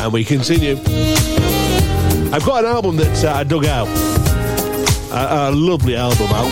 And 0.09 0.15
we 0.15 0.25
continue. 0.25 0.79
I've 2.33 2.43
got 2.47 2.65
an 2.65 2.71
album 2.71 2.97
that 2.97 3.25
uh, 3.27 3.35
I 3.35 3.45
dug 3.45 3.67
out. 3.67 3.87
A, 5.13 5.51
a 5.51 5.55
lovely 5.55 5.97
album 5.97 6.29
out. 6.31 6.51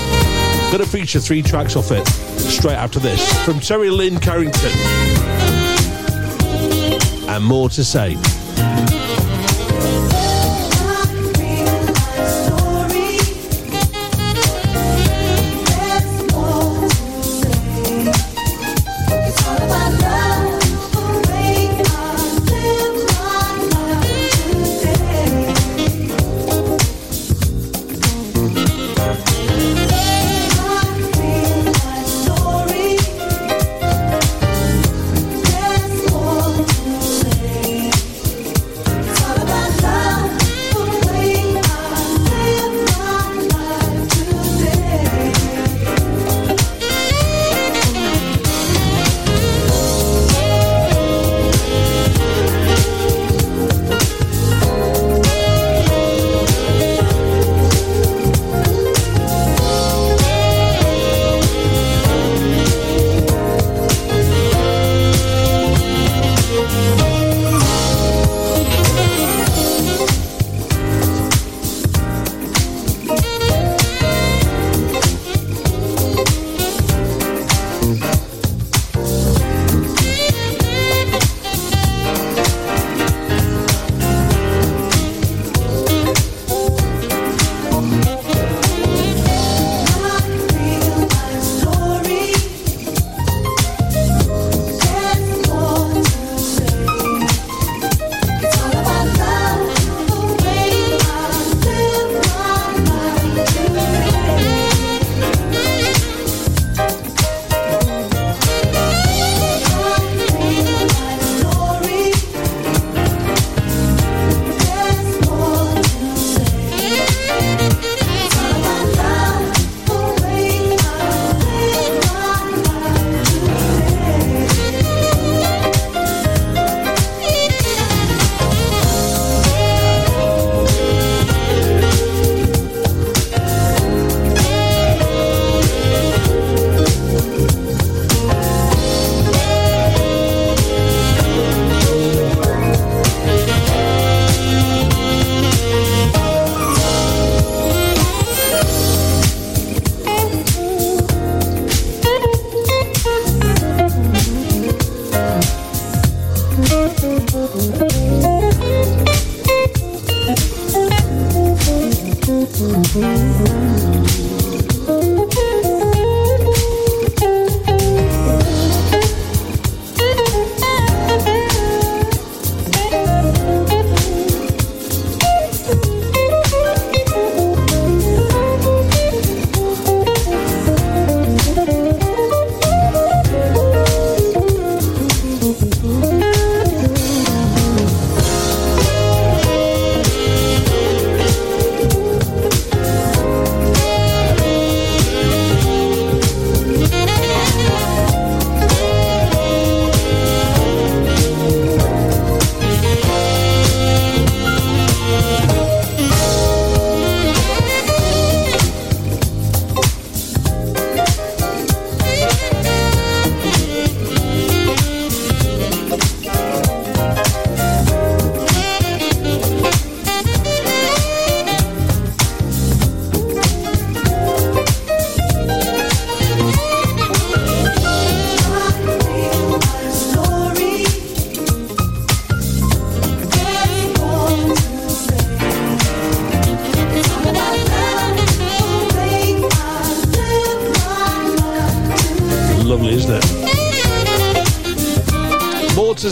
Going 0.71 0.85
to 0.85 0.87
feature 0.87 1.21
three 1.21 1.41
tracks 1.41 1.75
off 1.75 1.91
it 1.91 2.07
straight 2.07 2.75
after 2.75 2.99
this 2.99 3.33
from 3.47 3.55
Terri 3.55 3.91
Lyne 3.91 4.21
Carrington. 4.21 4.71
And 7.31 7.43
more 7.43 7.71
to 7.71 7.83
say. 7.83 8.19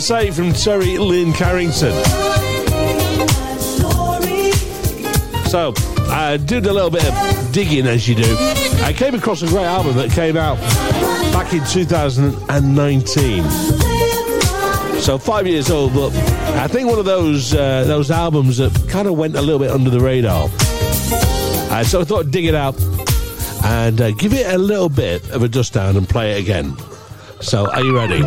say 0.04 0.30
from 0.30 0.50
Terri 0.50 0.98
Lyne 0.98 1.32
Carrington. 1.32 1.94
So, 5.46 5.72
I 6.10 6.36
did 6.36 6.66
a 6.66 6.72
little 6.74 6.90
bit 6.90 7.06
of 7.06 7.52
digging 7.52 7.86
as 7.86 8.06
you 8.06 8.14
do. 8.14 8.36
I 8.82 8.92
came 8.94 9.14
across 9.14 9.40
a 9.40 9.46
great 9.46 9.64
album 9.64 9.96
that 9.96 10.10
came 10.10 10.36
out 10.36 10.58
back 11.32 11.54
in 11.54 11.64
2019. 11.64 13.44
So 15.00 15.16
five 15.16 15.46
years 15.46 15.70
old, 15.70 15.94
but 15.94 16.14
I 16.58 16.68
think 16.68 16.86
one 16.86 16.98
of 16.98 17.06
those 17.06 17.54
uh, 17.54 17.84
those 17.84 18.10
albums 18.10 18.58
that 18.58 18.86
kind 18.90 19.08
of 19.08 19.16
went 19.16 19.36
a 19.36 19.40
little 19.40 19.58
bit 19.58 19.70
under 19.70 19.88
the 19.88 20.00
radar. 20.00 20.50
Uh, 20.50 21.82
so 21.82 22.02
I 22.02 22.04
thought 22.04 22.26
I'd 22.26 22.30
dig 22.30 22.44
it 22.44 22.54
out 22.54 22.78
and 23.64 23.98
uh, 24.02 24.10
give 24.10 24.34
it 24.34 24.52
a 24.52 24.58
little 24.58 24.90
bit 24.90 25.30
of 25.30 25.42
a 25.42 25.48
dust 25.48 25.72
down 25.72 25.96
and 25.96 26.06
play 26.06 26.32
it 26.32 26.40
again. 26.42 26.76
So, 27.44 27.70
are 27.70 27.84
you 27.84 27.94
ready? 27.94 28.20
A 28.20 28.24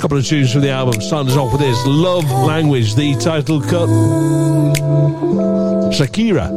couple 0.00 0.16
of 0.16 0.24
tunes 0.24 0.50
from 0.50 0.62
the 0.62 0.70
album. 0.70 0.98
Starting 1.02 1.30
us 1.30 1.36
off 1.36 1.52
with 1.52 1.60
this 1.60 1.76
Love 1.86 2.24
Language, 2.24 2.94
the 2.94 3.14
title 3.16 3.60
cut. 3.60 3.90
Zakira. 5.92 6.48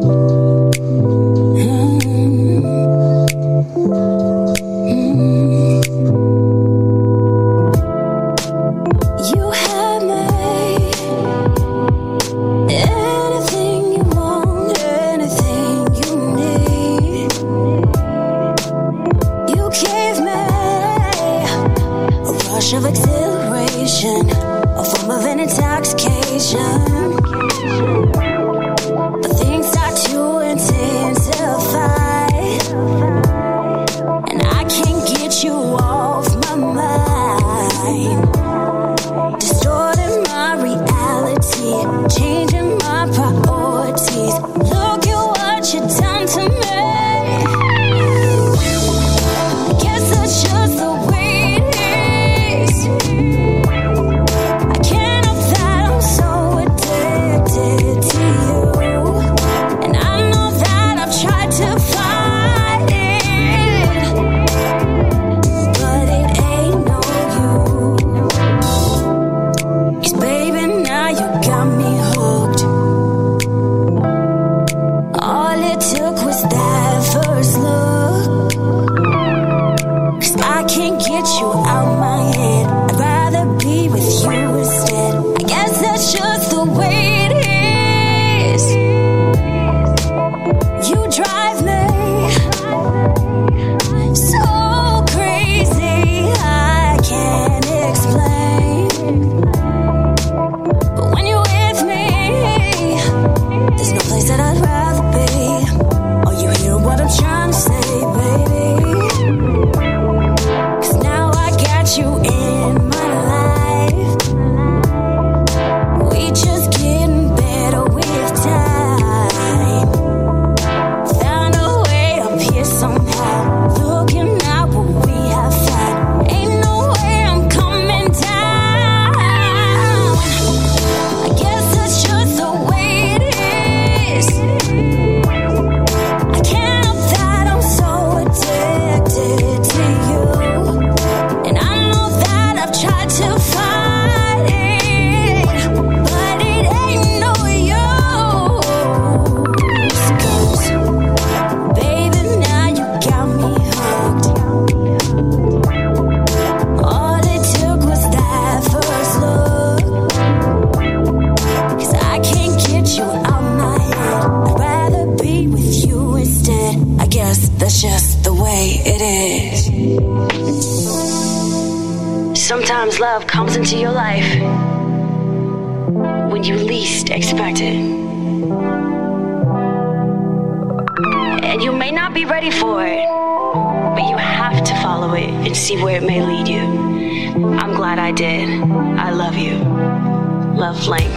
Love 190.75 191.14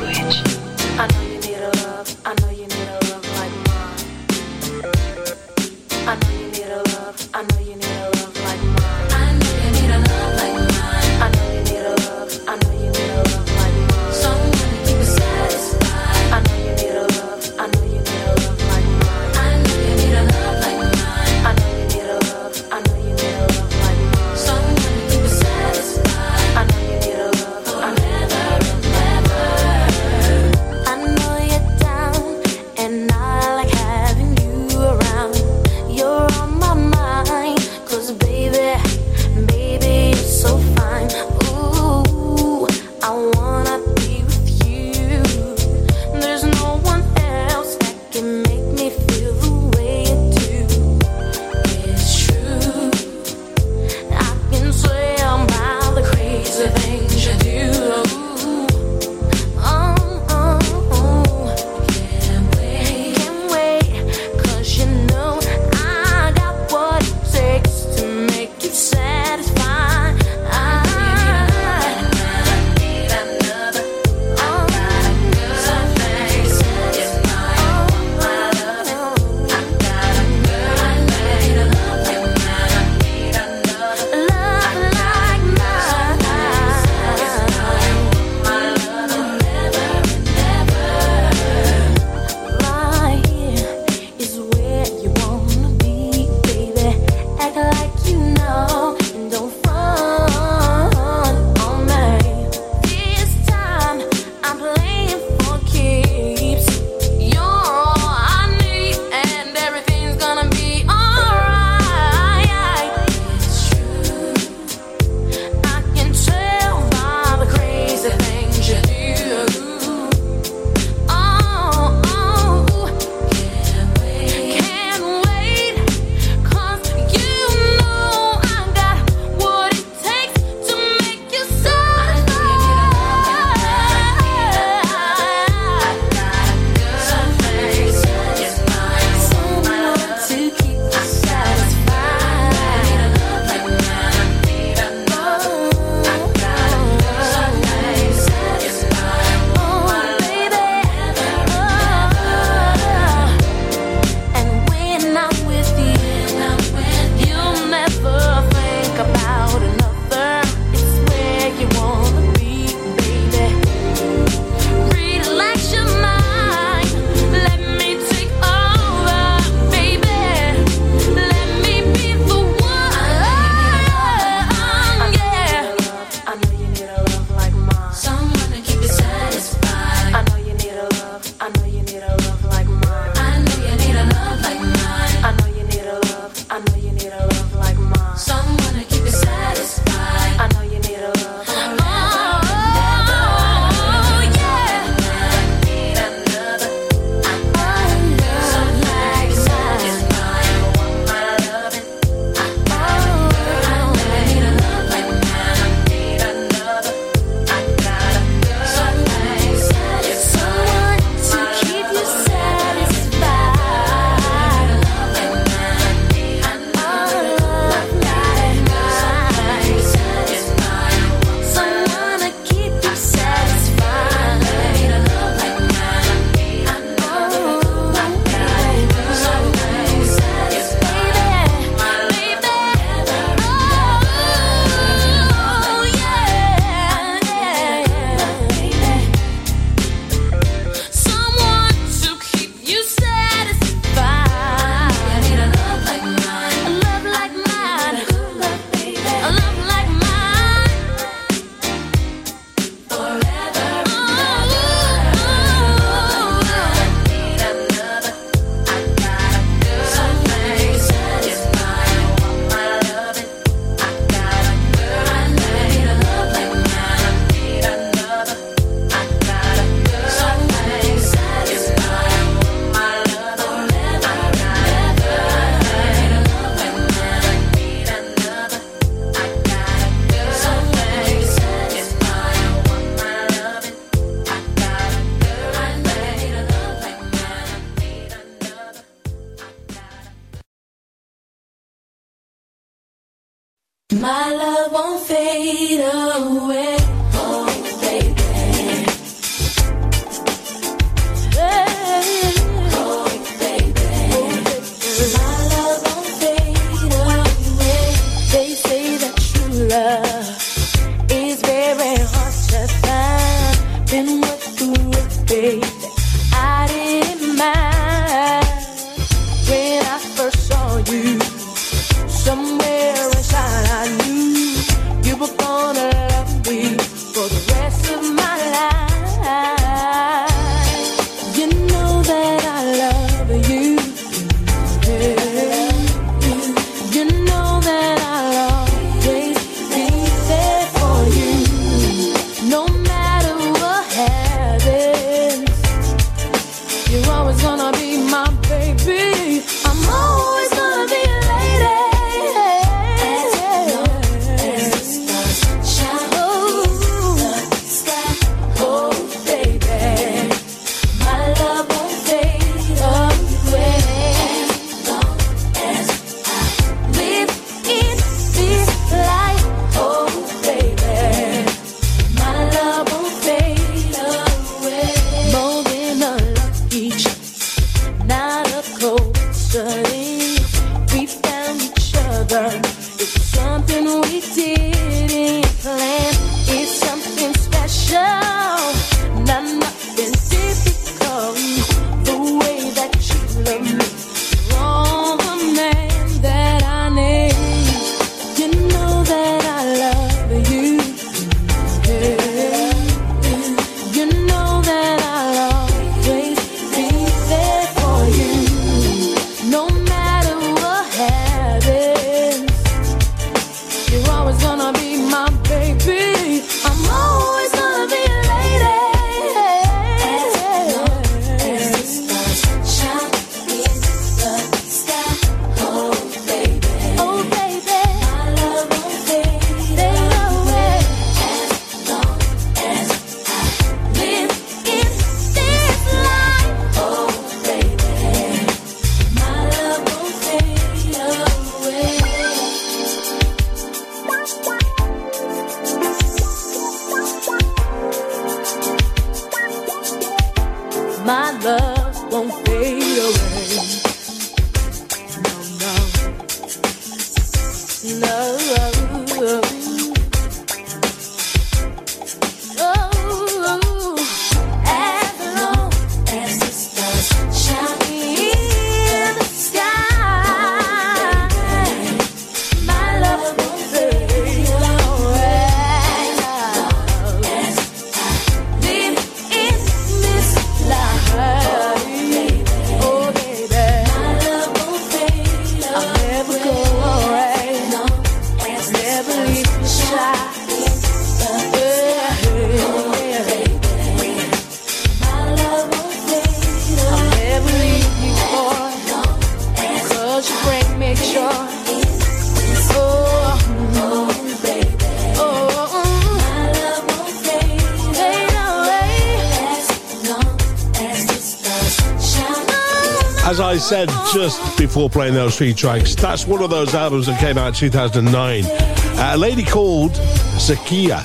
said 513.69 513.90
just 514.15 514.57
before 514.57 514.89
playing 514.89 515.12
those 515.12 515.36
three 515.36 515.53
tracks, 515.53 515.95
that's 515.95 516.27
one 516.27 516.43
of 516.43 516.49
those 516.49 516.74
albums 516.74 517.05
that 517.05 517.20
came 517.20 517.36
out 517.36 517.49
in 517.49 517.53
2009. 517.53 518.45
Uh, 518.47 519.11
a 519.12 519.19
lady 519.19 519.45
called 519.45 519.90
Zakira. 520.39 521.05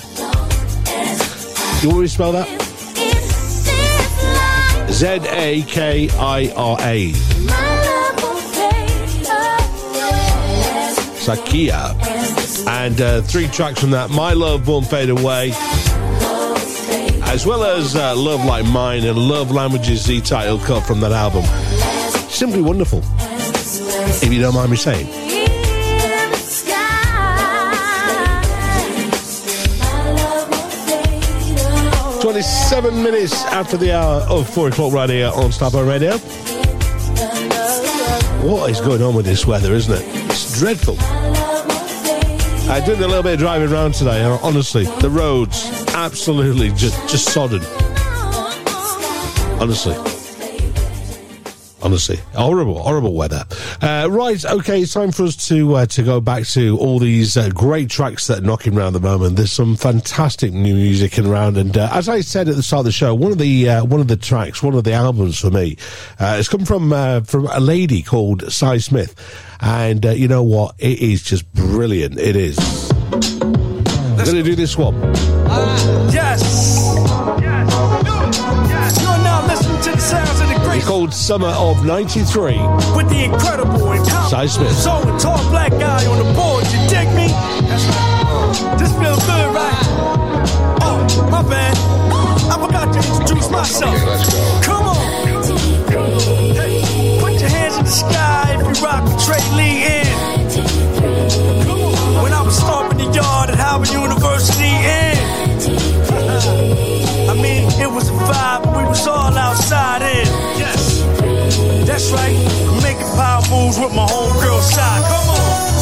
You 1.83 1.89
want 1.89 1.99
me 1.99 2.05
to 2.05 2.13
spell 2.13 2.31
that? 2.31 2.47
Z 4.89 5.07
A 5.07 5.63
K 5.63 6.09
I 6.13 6.53
R 6.55 6.77
A. 6.79 7.11
Zakira. 11.19 11.97
And 12.65 13.01
uh, 13.01 13.21
three 13.23 13.47
tracks 13.49 13.81
from 13.81 13.91
that 13.91 14.09
My 14.09 14.31
Love 14.31 14.65
Won't 14.69 14.87
Fade 14.87 15.09
Away, 15.09 15.51
as 17.23 17.45
well 17.45 17.65
as 17.65 17.97
uh, 17.97 18.15
Love 18.15 18.45
Like 18.45 18.65
Mine 18.65 19.03
and 19.03 19.17
Love 19.17 19.51
Languages, 19.51 20.05
the 20.05 20.21
title 20.21 20.59
cut 20.59 20.85
from 20.87 21.01
that 21.01 21.11
album. 21.11 21.43
Simply 22.43 22.61
wonderful, 22.61 22.99
if 24.21 24.33
you 24.33 24.41
don't 24.41 24.53
mind 24.53 24.69
me 24.69 24.75
saying. 24.75 25.07
27 32.21 33.01
minutes 33.01 33.45
after 33.45 33.77
the 33.77 33.93
hour 33.93 34.23
of 34.23 34.49
4 34.49 34.67
o'clock 34.67 34.91
right 34.91 35.09
here 35.09 35.27
on 35.27 35.51
Starpoint 35.51 35.87
Radio. 35.87 36.17
What 38.45 38.69
is 38.69 38.81
going 38.81 39.01
on 39.01 39.15
with 39.15 39.25
this 39.25 39.47
weather, 39.47 39.71
isn't 39.71 39.93
it? 39.93 40.03
It's 40.25 40.59
dreadful. 40.59 40.97
I 40.99 42.83
did 42.85 42.99
a 42.99 43.07
little 43.07 43.23
bit 43.23 43.35
of 43.35 43.39
driving 43.39 43.71
around 43.71 43.93
today, 43.93 44.21
and 44.21 44.37
honestly, 44.43 44.83
the 44.99 45.09
roads 45.09 45.71
absolutely 45.93 46.71
just, 46.71 46.99
just 47.09 47.31
sodden. 47.31 47.61
Honestly 49.61 50.12
honestly 51.83 52.17
horrible 52.33 52.81
horrible 52.81 53.13
weather. 53.13 53.45
Uh, 53.81 54.07
right 54.09 54.43
okay 54.45 54.81
it's 54.81 54.93
time 54.93 55.11
for 55.11 55.23
us 55.23 55.35
to 55.47 55.75
uh, 55.75 55.85
to 55.85 56.03
go 56.03 56.19
back 56.19 56.45
to 56.45 56.77
all 56.79 56.99
these 56.99 57.37
uh, 57.37 57.49
great 57.49 57.89
tracks 57.89 58.27
that 58.27 58.39
are 58.39 58.41
knocking 58.41 58.77
around 58.77 58.95
at 58.95 59.01
the 59.01 59.07
moment. 59.07 59.35
There's 59.35 59.51
some 59.51 59.75
fantastic 59.75 60.53
new 60.53 60.75
music 60.75 61.19
around 61.19 61.57
and 61.57 61.77
uh, 61.77 61.89
as 61.91 62.09
i 62.09 62.21
said 62.21 62.47
at 62.47 62.55
the 62.55 62.63
start 62.63 62.81
of 62.81 62.85
the 62.85 62.91
show 62.91 63.13
one 63.13 63.31
of 63.31 63.37
the 63.37 63.69
uh, 63.69 63.85
one 63.85 63.99
of 63.99 64.07
the 64.07 64.17
tracks 64.17 64.63
one 64.63 64.73
of 64.73 64.83
the 64.83 64.93
albums 64.93 65.39
for 65.39 65.51
me 65.51 65.77
uh, 66.19 66.37
it's 66.39 66.49
come 66.49 66.65
from 66.65 66.91
uh, 66.93 67.21
from 67.21 67.47
a 67.47 67.59
lady 67.59 68.01
called 68.01 68.51
Sy 68.51 68.77
Smith. 68.77 69.15
And 69.59 70.03
you 70.05 70.27
know 70.27 70.43
what? 70.43 70.75
It 70.79 70.99
is 70.99 71.23
just 71.23 71.51
brilliant. 71.53 72.19
It 72.19 72.35
is. 72.35 72.57
I'm 73.11 74.25
gonna 74.25 74.43
do 74.43 74.55
this 74.55 74.77
one. 74.77 74.95
Yes. 76.11 76.82
called 80.83 81.13
Summer 81.13 81.47
of 81.47 81.85
93. 81.85 82.57
With 82.95 83.09
the 83.09 83.23
incredible 83.25 83.91
and 83.91 84.05
Sy 84.05 84.45
Smith. 84.45 84.71
So 84.73 84.91
and 84.91 85.19
tall 85.19 85.37
black 85.49 85.71
guy 85.71 86.05
on 86.05 86.17
the 86.17 86.33
board, 86.33 86.65
you 86.65 86.79
dig 86.89 87.07
me? 87.15 87.27
Uh, 87.31 88.77
this 88.77 88.91
feels 88.99 89.19
good, 89.25 89.53
right? 89.53 89.77
Oh, 90.81 91.27
my 91.31 91.41
bad. 91.43 91.77
I 92.51 92.55
forgot 92.65 92.93
to 92.93 92.99
introduce 92.99 93.49
myself. 93.49 93.95
Come 94.63 94.87
on. 94.87 94.95
Hey, 96.55 97.19
put 97.19 97.39
your 97.39 97.49
hands 97.49 97.77
in 97.77 97.85
the 97.85 97.91
sky 97.91 98.57
if 98.59 98.77
you 98.77 98.83
rock 98.83 99.03
with 99.03 99.23
Trey 99.25 99.43
Lee 99.55 99.83
in. 99.99 100.07
When 102.21 102.33
I 102.33 102.41
was 102.41 102.55
stomping 102.57 102.97
the 102.97 103.13
yard 103.13 103.49
at 103.49 103.55
Howard 103.55 103.89
University 103.89 104.65
in. 104.65 105.22
I 106.45 107.33
mean, 107.35 107.63
it 107.79 107.89
was 107.89 108.09
a 108.09 108.13
vibe, 108.13 108.75
we 108.75 108.83
was 108.83 109.07
all 109.07 109.33
outside 109.33 110.01
in. 110.01 110.27
Yes, 110.57 111.01
that's 111.87 112.11
right, 112.11 112.35
making 112.83 113.07
power 113.15 113.41
moves 113.49 113.79
with 113.79 113.93
my 113.93 114.05
homegirl 114.05 114.61
side. 114.61 115.03
Come 115.07 115.29
on. 115.29 115.73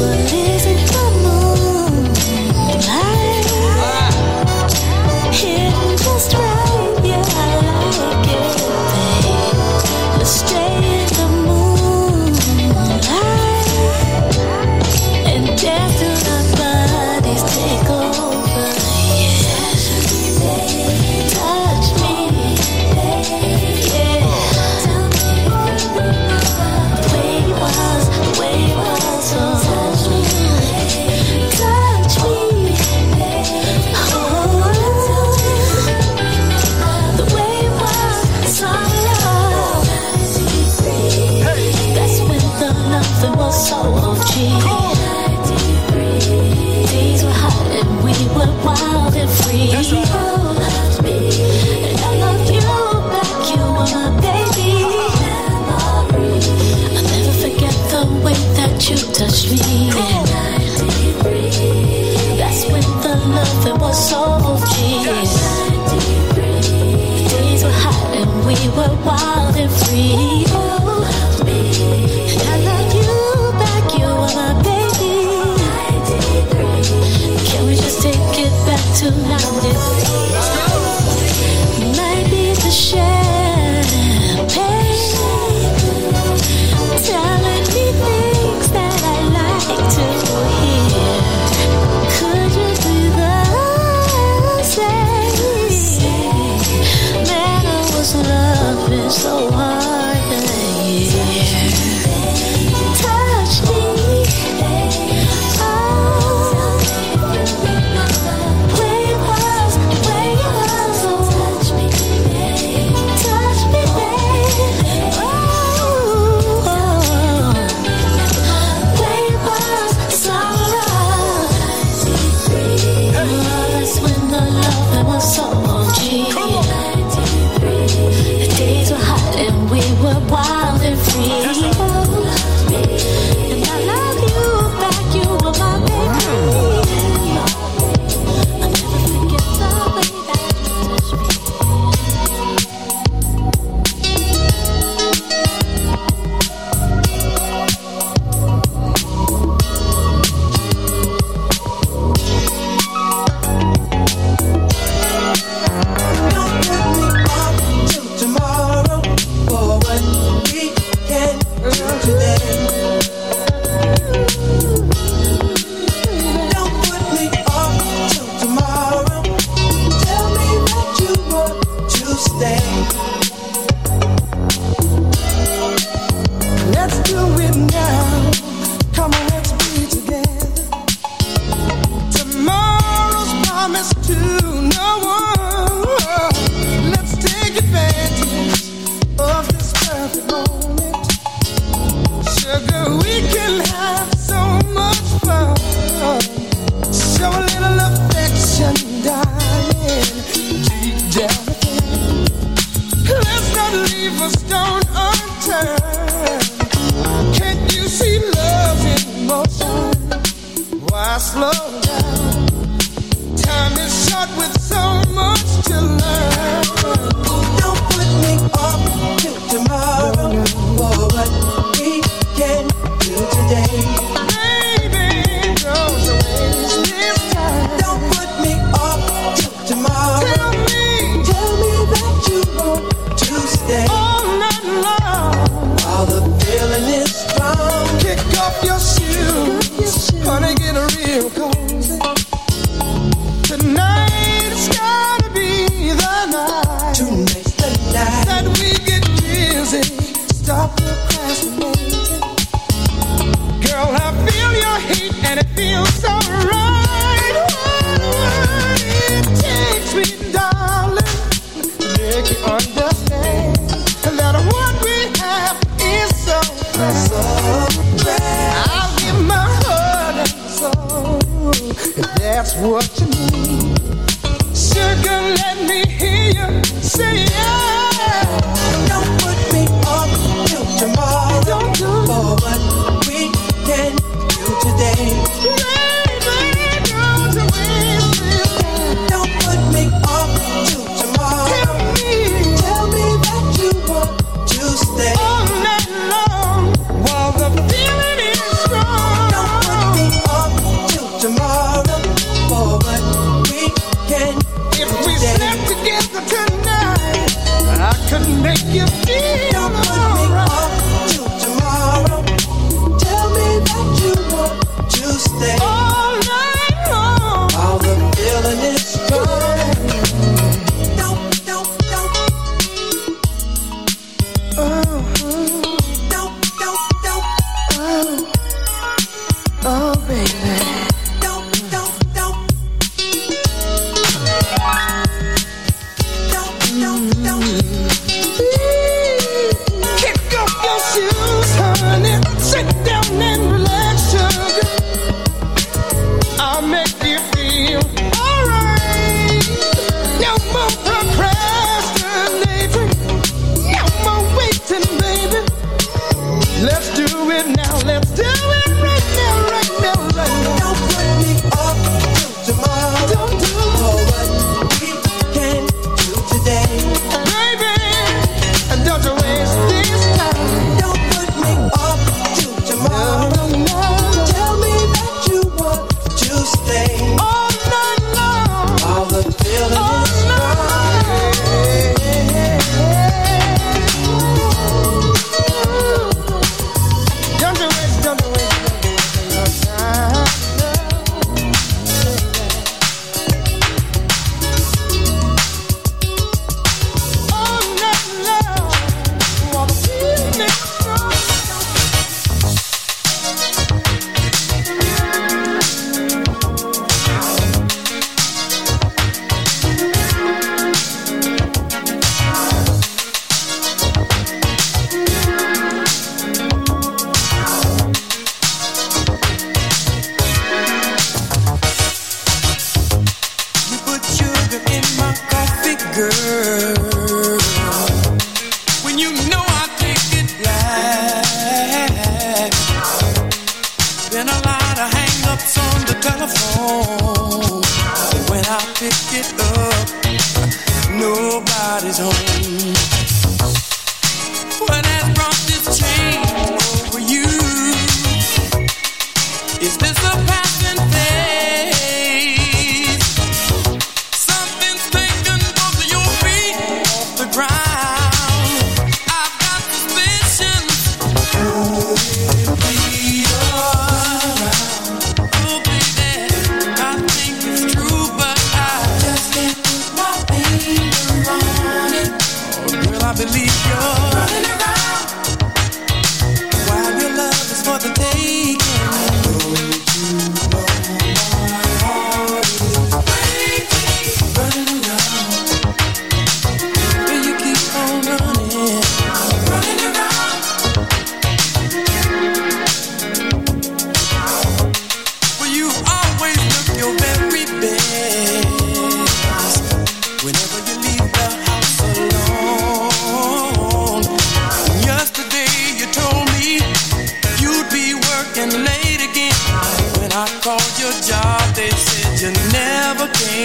What 0.00 0.32
is 0.32 0.66
it 0.66 1.17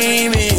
never 0.02 0.53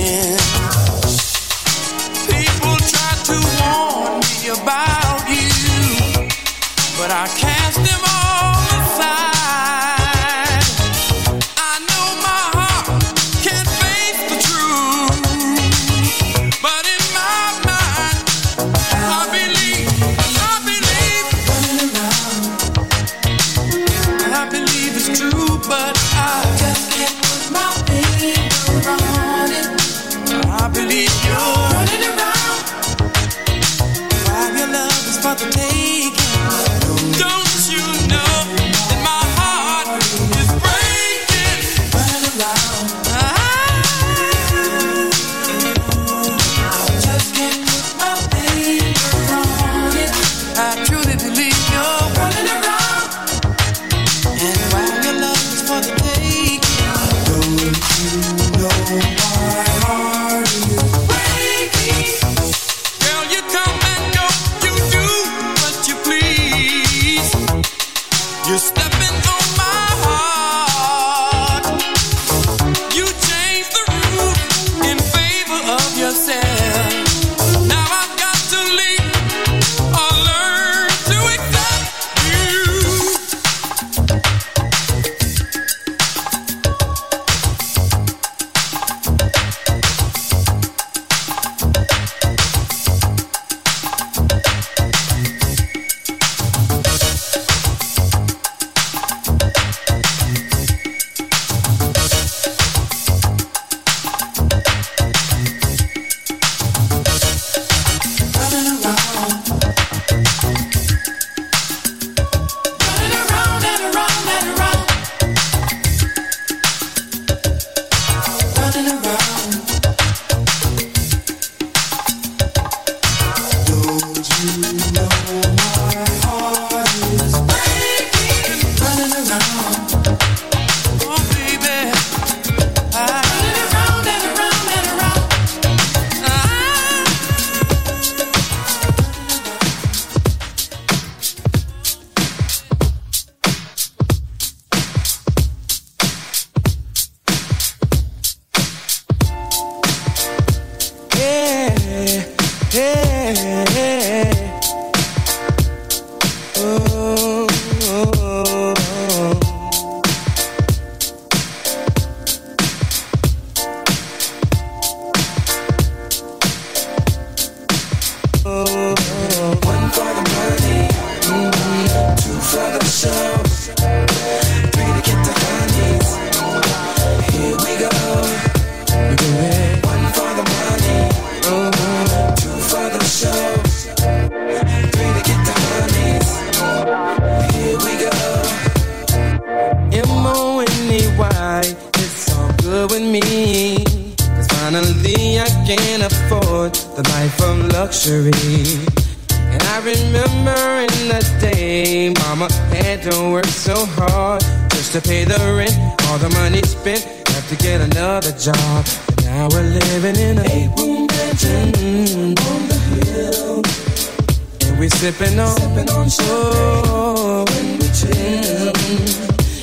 we 214.84 214.90
sipping 214.90 215.38
on, 215.38 215.46
sipping 215.46 215.88
on 215.88 216.08
oh, 216.20 217.44
when 217.48 217.78
we 217.78 217.88
chill. 217.88 218.72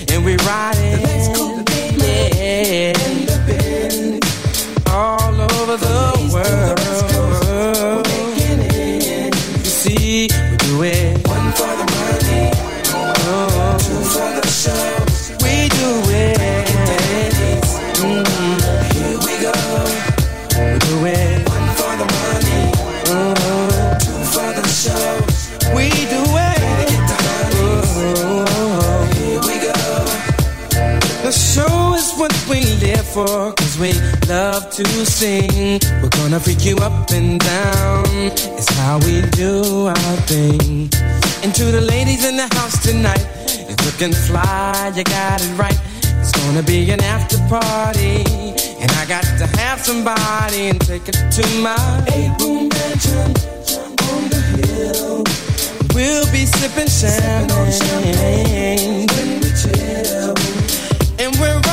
And 0.09 0.25
we 0.25 0.35
riding, 0.37 1.60
for, 33.25 33.53
cause 33.53 33.77
we 33.77 33.93
love 34.27 34.69
to 34.71 34.85
sing. 35.05 35.79
We're 36.01 36.15
gonna 36.19 36.39
freak 36.39 36.65
you 36.65 36.75
up 36.77 37.11
and 37.11 37.39
down. 37.39 38.05
It's 38.57 38.69
how 38.79 38.99
we 38.99 39.21
do 39.31 39.87
our 39.87 40.15
thing. 40.31 40.89
And 41.43 41.53
to 41.55 41.65
the 41.65 41.81
ladies 41.81 42.25
in 42.25 42.35
the 42.37 42.47
house 42.55 42.81
tonight, 42.83 43.25
it's 43.69 43.83
looking 43.85 44.13
fly, 44.13 44.91
you 44.95 45.03
got 45.03 45.41
it 45.41 45.53
right. 45.57 45.79
It's 46.21 46.31
gonna 46.31 46.63
be 46.63 46.89
an 46.91 47.01
after 47.03 47.37
party. 47.49 48.23
And 48.81 48.91
I 49.01 49.05
got 49.07 49.23
to 49.41 49.45
have 49.59 49.79
somebody 49.79 50.69
and 50.69 50.79
take 50.81 51.07
it 51.07 51.17
to 51.37 51.43
my 51.61 52.03
eight 52.15 52.33
room 52.41 52.69
mansion 52.69 53.29
on 54.09 54.21
the 54.33 54.41
hill. 54.57 55.23
We'll 55.93 56.29
be 56.31 56.45
sipping 56.45 56.89
champagne. 56.99 59.07
when 59.13 59.29
we 59.41 59.49
chill. 59.61 60.33
And 61.19 61.31
we're 61.39 61.70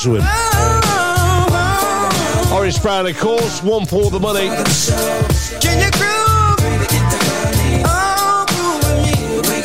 to 0.00 0.16
him. 0.16 0.22
Horace 2.48 2.78
Brown, 2.78 3.06
of 3.06 3.18
course, 3.18 3.62
one 3.62 3.84
for 3.84 4.10
the 4.10 4.18
money. 4.18 4.48
Can 5.60 5.78
you 5.78 5.90
groove? 5.92 6.56
Oh, 7.84 8.46
groove 8.48 9.36
with 9.36 9.48
me. 9.50 9.62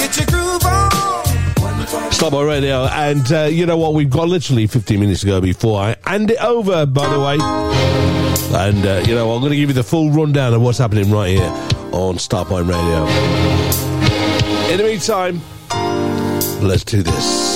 Get 0.00 0.16
your 0.18 0.26
groove 0.26 0.64
on. 0.64 2.12
Stop 2.12 2.32
my 2.32 2.42
radio. 2.42 2.84
And 2.84 3.32
uh, 3.32 3.44
you 3.44 3.64
know 3.64 3.78
what? 3.78 3.94
We've 3.94 4.10
got 4.10 4.28
literally 4.28 4.66
15 4.66 5.00
minutes 5.00 5.20
to 5.20 5.26
go 5.26 5.40
before 5.40 5.80
I 5.80 5.96
hand 6.04 6.30
it 6.30 6.42
over, 6.44 6.84
by 6.84 7.08
the 7.08 7.20
way. 7.20 7.38
And 8.60 8.86
uh, 8.86 9.04
you 9.06 9.14
know, 9.14 9.32
I'm 9.32 9.40
going 9.40 9.52
to 9.52 9.56
give 9.56 9.70
you 9.70 9.74
the 9.74 9.82
full 9.82 10.10
rundown 10.10 10.52
of 10.52 10.60
what's 10.60 10.78
happening 10.78 11.10
right 11.10 11.30
here 11.30 11.50
on 11.92 12.16
Starpoint 12.16 12.68
Radio. 12.68 13.06
In 14.70 14.76
the 14.76 14.84
meantime, 14.84 15.40
let's 16.62 16.84
do 16.84 17.02
this. 17.02 17.47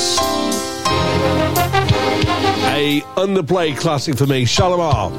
A 2.85 3.01
underplayed 3.15 3.77
classic 3.79 4.17
for 4.17 4.27
me, 4.27 4.45
Shalamar. 4.45 5.13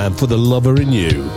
And 0.00 0.18
for 0.18 0.26
the 0.26 0.38
lover 0.38 0.80
in 0.80 0.90
you. 0.90 1.28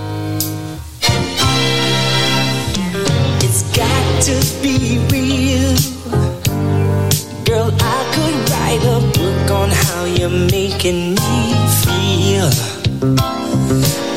It's 3.43 3.63
got 3.75 4.23
to 4.23 4.35
be 4.63 4.97
real. 5.11 5.75
Girl, 7.43 7.71
I 7.77 7.99
could 8.15 8.37
write 8.51 8.83
a 8.95 8.99
book 9.19 9.51
on 9.51 9.69
how 9.69 10.05
you're 10.05 10.29
making 10.29 11.15
me 11.15 11.39
feel. 11.83 12.49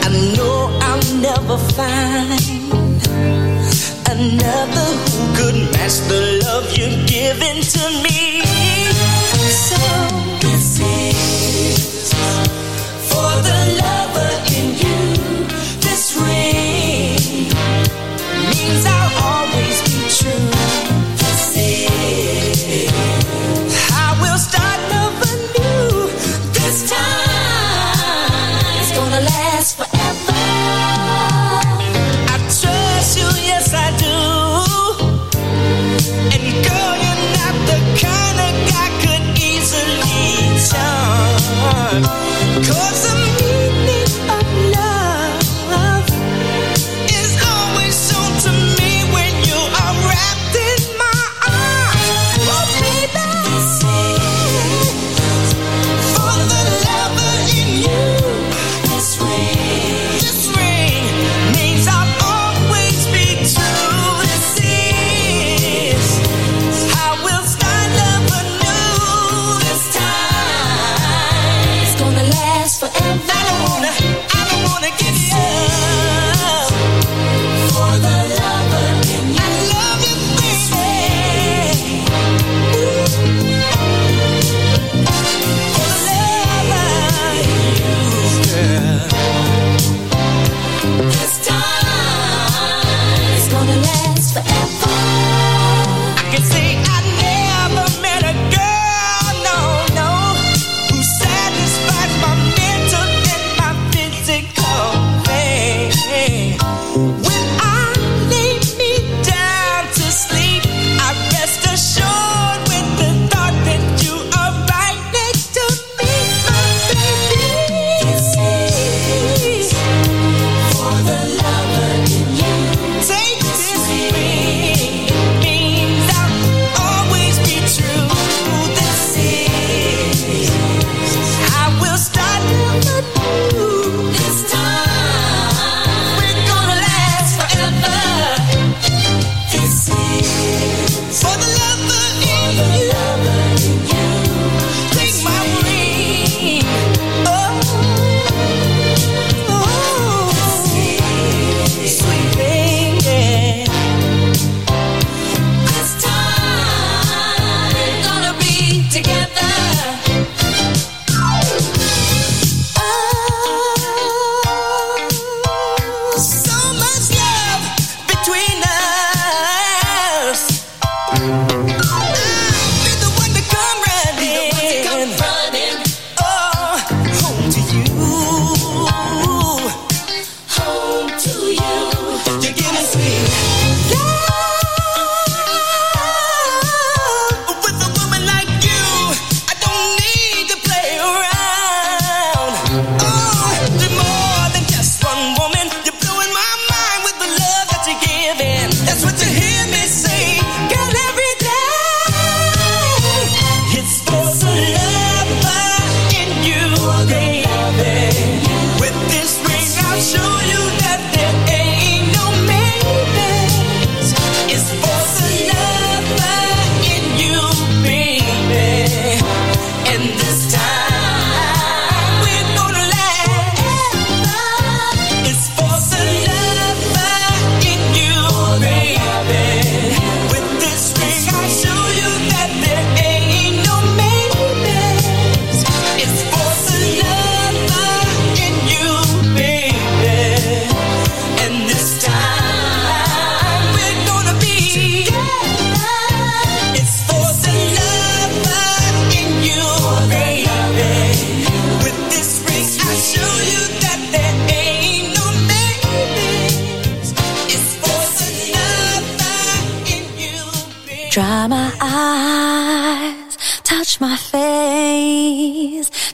I 0.07 0.09
know 0.37 0.79
I'll 0.81 1.15
never 1.29 1.59
find 1.75 2.39
another 4.15 4.89
who 5.11 5.23
could 5.39 5.59
match 5.73 5.99
the 6.07 6.41
love 6.45 6.67
you're 6.79 7.05
giving 7.09 7.63
to 7.63 7.83
me. 8.05 8.58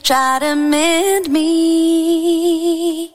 try 0.05 0.37
to 0.39 0.55
mend 0.55 1.29
me. 1.29 3.11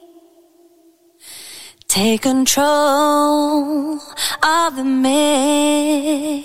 Take 1.87 2.23
control 2.23 3.97
of 4.43 4.75
the 4.75 4.83
mess 4.83 6.43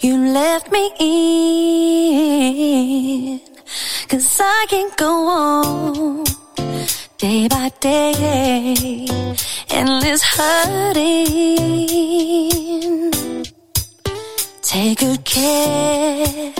you 0.00 0.16
left 0.32 0.72
me 0.72 0.90
in. 0.98 2.30
Cause 4.08 4.40
I 4.40 4.66
can't 4.68 4.96
go 4.96 5.28
on 5.28 6.24
day 7.18 7.46
by 7.46 7.70
day, 7.78 9.06
endless 9.70 10.24
hurting. 10.24 11.70
Take 14.62 14.98
good 14.98 15.24
care 15.24 16.52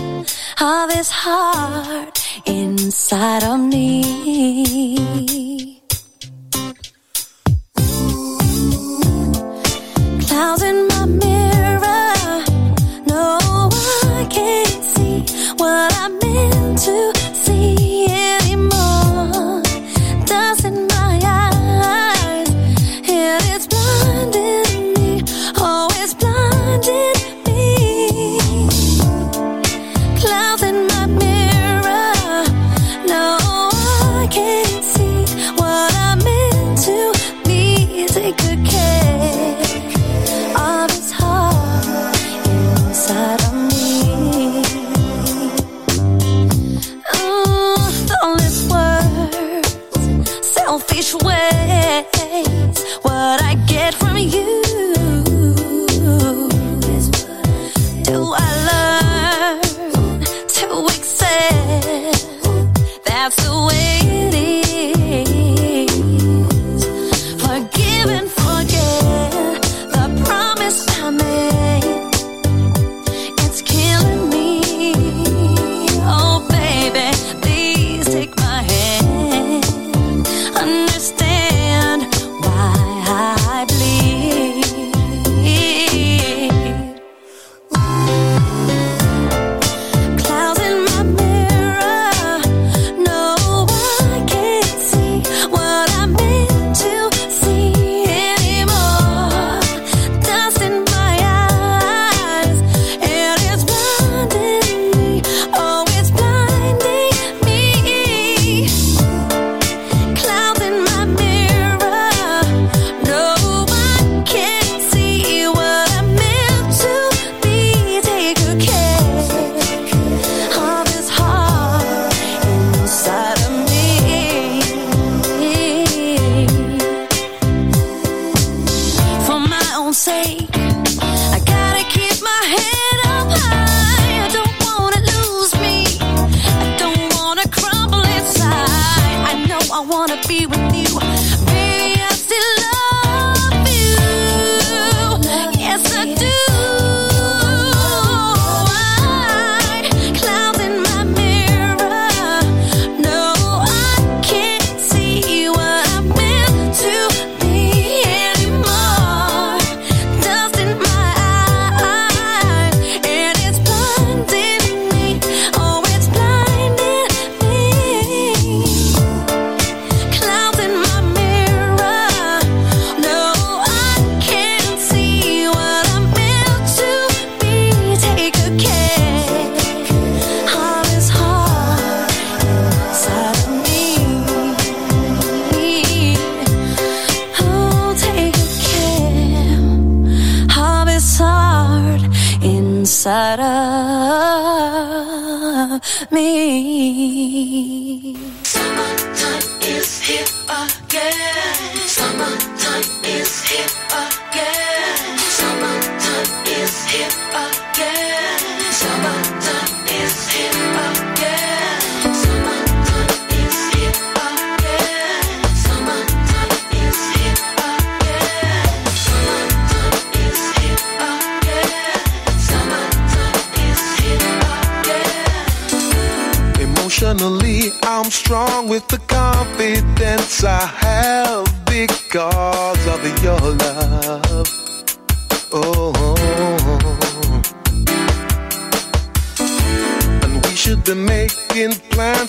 of 0.58 0.90
his 0.92 1.08
heart 1.10 2.18
inside 2.46 3.44
of 3.44 3.60
me. 3.60 4.02
Clouds 10.26 10.62
in 10.62 10.88
my 10.88 11.04
mirror, 11.06 12.44
no, 13.06 13.38
I 14.18 14.26
can't 14.30 14.84
see 14.84 15.24
what 15.56 15.92
I 15.94 16.08
meant 16.08 16.78
to. 16.78 17.19
to 63.30 63.66
wait 63.68 63.99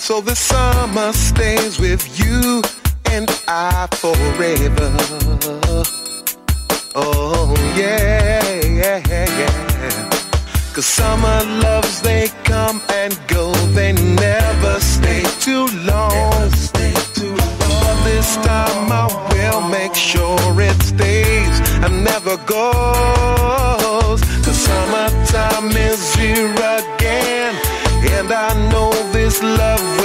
so 0.02 0.20
the 0.20 0.34
summer 0.34 1.12
stays 1.12 1.78
with 1.78 2.18
you 2.18 2.60
and 3.04 3.30
I 3.46 3.86
forever. 3.92 5.01
this 29.32 29.42
love 29.42 30.01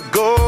Go. 0.00 0.47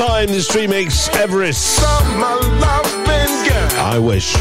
time. 0.00 0.28
This 0.28 0.48
tree 0.48 0.66
makes 0.66 1.08
Everest. 1.10 1.78
I 3.78 3.98
wish. 4.00 4.34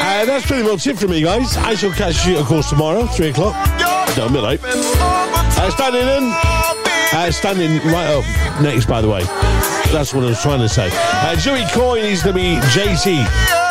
Uh, 0.00 0.24
that's 0.26 0.44
pretty 0.46 0.68
much 0.68 0.86
it 0.86 0.98
for 0.98 1.08
me, 1.08 1.22
guys. 1.22 1.56
I 1.56 1.74
shall 1.74 1.92
catch 1.92 2.26
you, 2.26 2.36
of 2.38 2.44
course, 2.44 2.68
tomorrow, 2.68 3.06
3 3.06 3.28
o'clock. 3.28 3.54
Don't 4.14 4.34
be 4.34 4.38
late. 4.38 4.60
Uh, 4.64 5.70
standing 5.70 6.02
in. 6.02 6.30
Uh, 7.14 7.30
standing 7.30 7.78
right 7.90 8.08
up 8.08 8.24
next, 8.60 8.84
by 8.84 9.00
the 9.00 9.08
way. 9.08 9.22
That's 9.90 10.12
what 10.12 10.24
I 10.24 10.28
was 10.28 10.42
trying 10.42 10.60
to 10.60 10.68
say. 10.68 10.90
Uh, 10.92 11.36
Joey 11.36 11.64
Coyne 11.72 12.04
is 12.04 12.22
going 12.22 12.36
to 12.36 12.42
be 12.42 12.56
JT. 12.68 13.67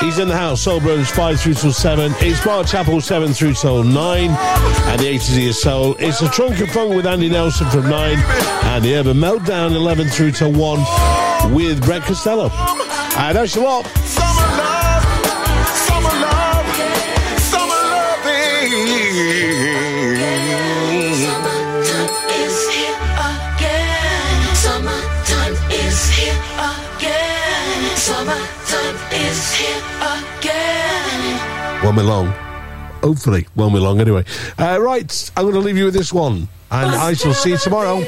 He's 0.00 0.18
in 0.18 0.28
the 0.28 0.36
house. 0.36 0.62
Soul 0.62 0.80
Brothers 0.80 1.10
5 1.10 1.40
through 1.40 1.54
till 1.54 1.72
7. 1.72 2.12
It's 2.20 2.44
Mark 2.46 2.66
Chapel 2.66 3.02
7 3.02 3.34
through 3.34 3.52
till 3.52 3.84
9. 3.84 4.30
And 4.30 5.00
the 5.00 5.08
A 5.08 5.18
to 5.18 5.24
Z 5.24 5.48
of 5.48 5.54
Soul. 5.54 5.94
It's 5.98 6.22
a 6.22 6.28
Trunk 6.30 6.58
of 6.60 6.70
Funk 6.70 6.94
with 6.94 7.06
Andy 7.06 7.28
Nelson 7.28 7.68
from 7.68 7.88
9. 7.90 8.18
And 8.64 8.84
the 8.84 8.96
Urban 8.96 9.18
Meltdown 9.18 9.72
11 9.72 10.08
through 10.08 10.32
till 10.32 10.52
1 10.52 11.54
with 11.54 11.84
Brett 11.84 12.02
Costello. 12.02 12.50
And 13.16 13.36
that's 13.36 13.54
your 13.54 13.64
lot. 13.64 14.29
won't 31.96 32.08
long. 32.08 32.26
Hopefully, 33.02 33.46
when 33.54 33.72
we're 33.72 33.80
long 33.80 34.00
anyway. 34.00 34.24
Uh, 34.58 34.78
right, 34.80 35.30
I'm 35.36 35.44
going 35.44 35.54
to 35.54 35.60
leave 35.60 35.76
you 35.76 35.86
with 35.86 35.94
this 35.94 36.12
one, 36.12 36.48
and 36.70 36.90
I 36.90 37.14
shall 37.14 37.34
see 37.34 37.50
you 37.50 37.56
tomorrow. 37.56 38.00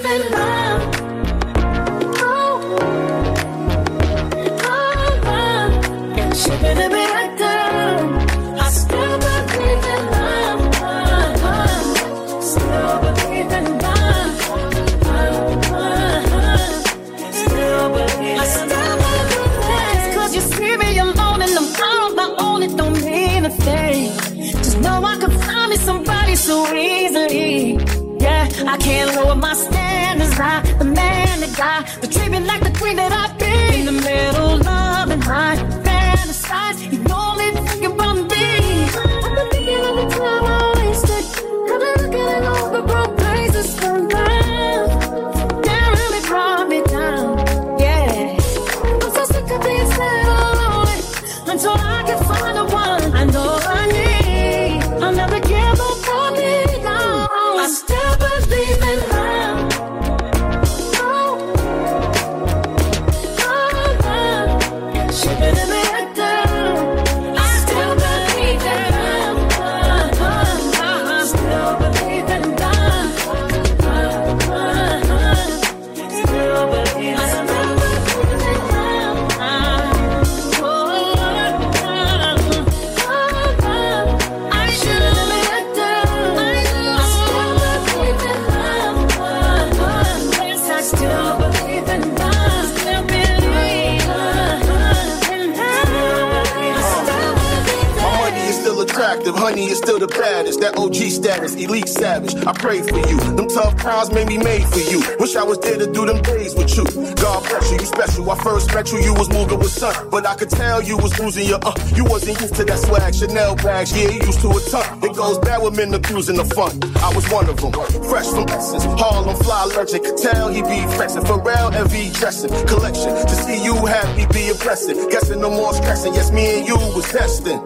Baddest. 100.22 100.60
That 100.60 100.78
OG 100.78 100.94
status, 101.10 101.54
elite 101.56 101.88
savage. 101.88 102.34
I 102.46 102.52
pray 102.52 102.80
for 102.82 102.98
you. 103.10 103.18
Them 103.36 103.48
tough 103.48 103.76
times 103.76 104.12
made 104.12 104.28
me 104.28 104.38
made 104.38 104.66
for 104.68 104.78
you. 104.78 105.02
Wish 105.18 105.34
I 105.34 105.42
was 105.42 105.58
there 105.58 105.78
to 105.78 105.86
do 105.90 106.06
them 106.06 106.22
days 106.22 106.54
with 106.54 106.70
you. 106.76 106.84
God 107.16 107.42
bless 107.48 107.70
you, 107.70 107.78
you 107.78 107.86
special. 107.86 108.30
I 108.30 108.36
first 108.42 108.72
met 108.74 108.92
you, 108.92 108.98
you 108.98 109.14
was 109.14 109.28
moving 109.28 109.58
with 109.58 109.70
sun, 109.70 109.94
but 110.10 110.24
I 110.26 110.34
could 110.34 110.50
tell 110.50 110.80
you 110.80 110.96
was 110.96 111.18
losing 111.18 111.46
your 111.48 111.60
uh. 111.62 111.74
You 111.96 112.04
wasn't 112.04 112.40
used 112.40 112.54
to 112.56 112.64
that 112.64 112.78
swag, 112.78 113.14
Chanel 113.14 113.56
bags, 113.56 113.90
yeah, 113.96 114.08
you 114.10 114.20
used 114.22 114.40
to 114.42 114.50
a 114.50 114.60
ton. 114.72 115.04
It 115.04 115.14
goes 115.14 115.38
bad 115.38 115.62
with 115.62 115.76
men 115.76 115.92
abusing 115.92 116.36
the 116.36 116.44
fun. 116.56 116.72
I 116.96 117.14
was 117.14 117.28
one 117.30 117.48
of 117.48 117.60
them, 117.60 117.72
fresh 118.08 118.28
from 118.28 118.48
Essence, 118.48 118.84
Harlem 118.84 119.36
fly 119.36 119.64
legend. 119.76 120.04
Could 120.04 120.16
tell 120.16 120.48
he 120.48 120.62
be 120.62 120.80
flexing, 120.96 121.22
Pharrell 121.22 121.70
MV 121.72 122.14
dressing, 122.18 122.50
collection. 122.66 123.12
To 123.14 123.34
see 123.44 123.62
you 123.62 123.74
happy 123.86 124.26
be 124.32 124.48
impressive. 124.48 124.96
Guessing 125.10 125.40
no 125.40 125.50
more 125.50 125.74
stressing. 125.74 126.14
Yes, 126.14 126.30
me 126.32 126.58
and 126.58 126.66
you 126.66 126.76
was 126.96 127.10
destined. 127.12 127.60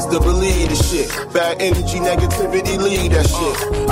Still 0.00 0.20
believe 0.20 0.70
the 0.70 0.76
shit. 0.76 1.08
Bad 1.32 1.60
energy, 1.60 1.98
negativity, 1.98 2.78
lead 2.80 3.12
that 3.12 3.28
shit. 3.28 3.56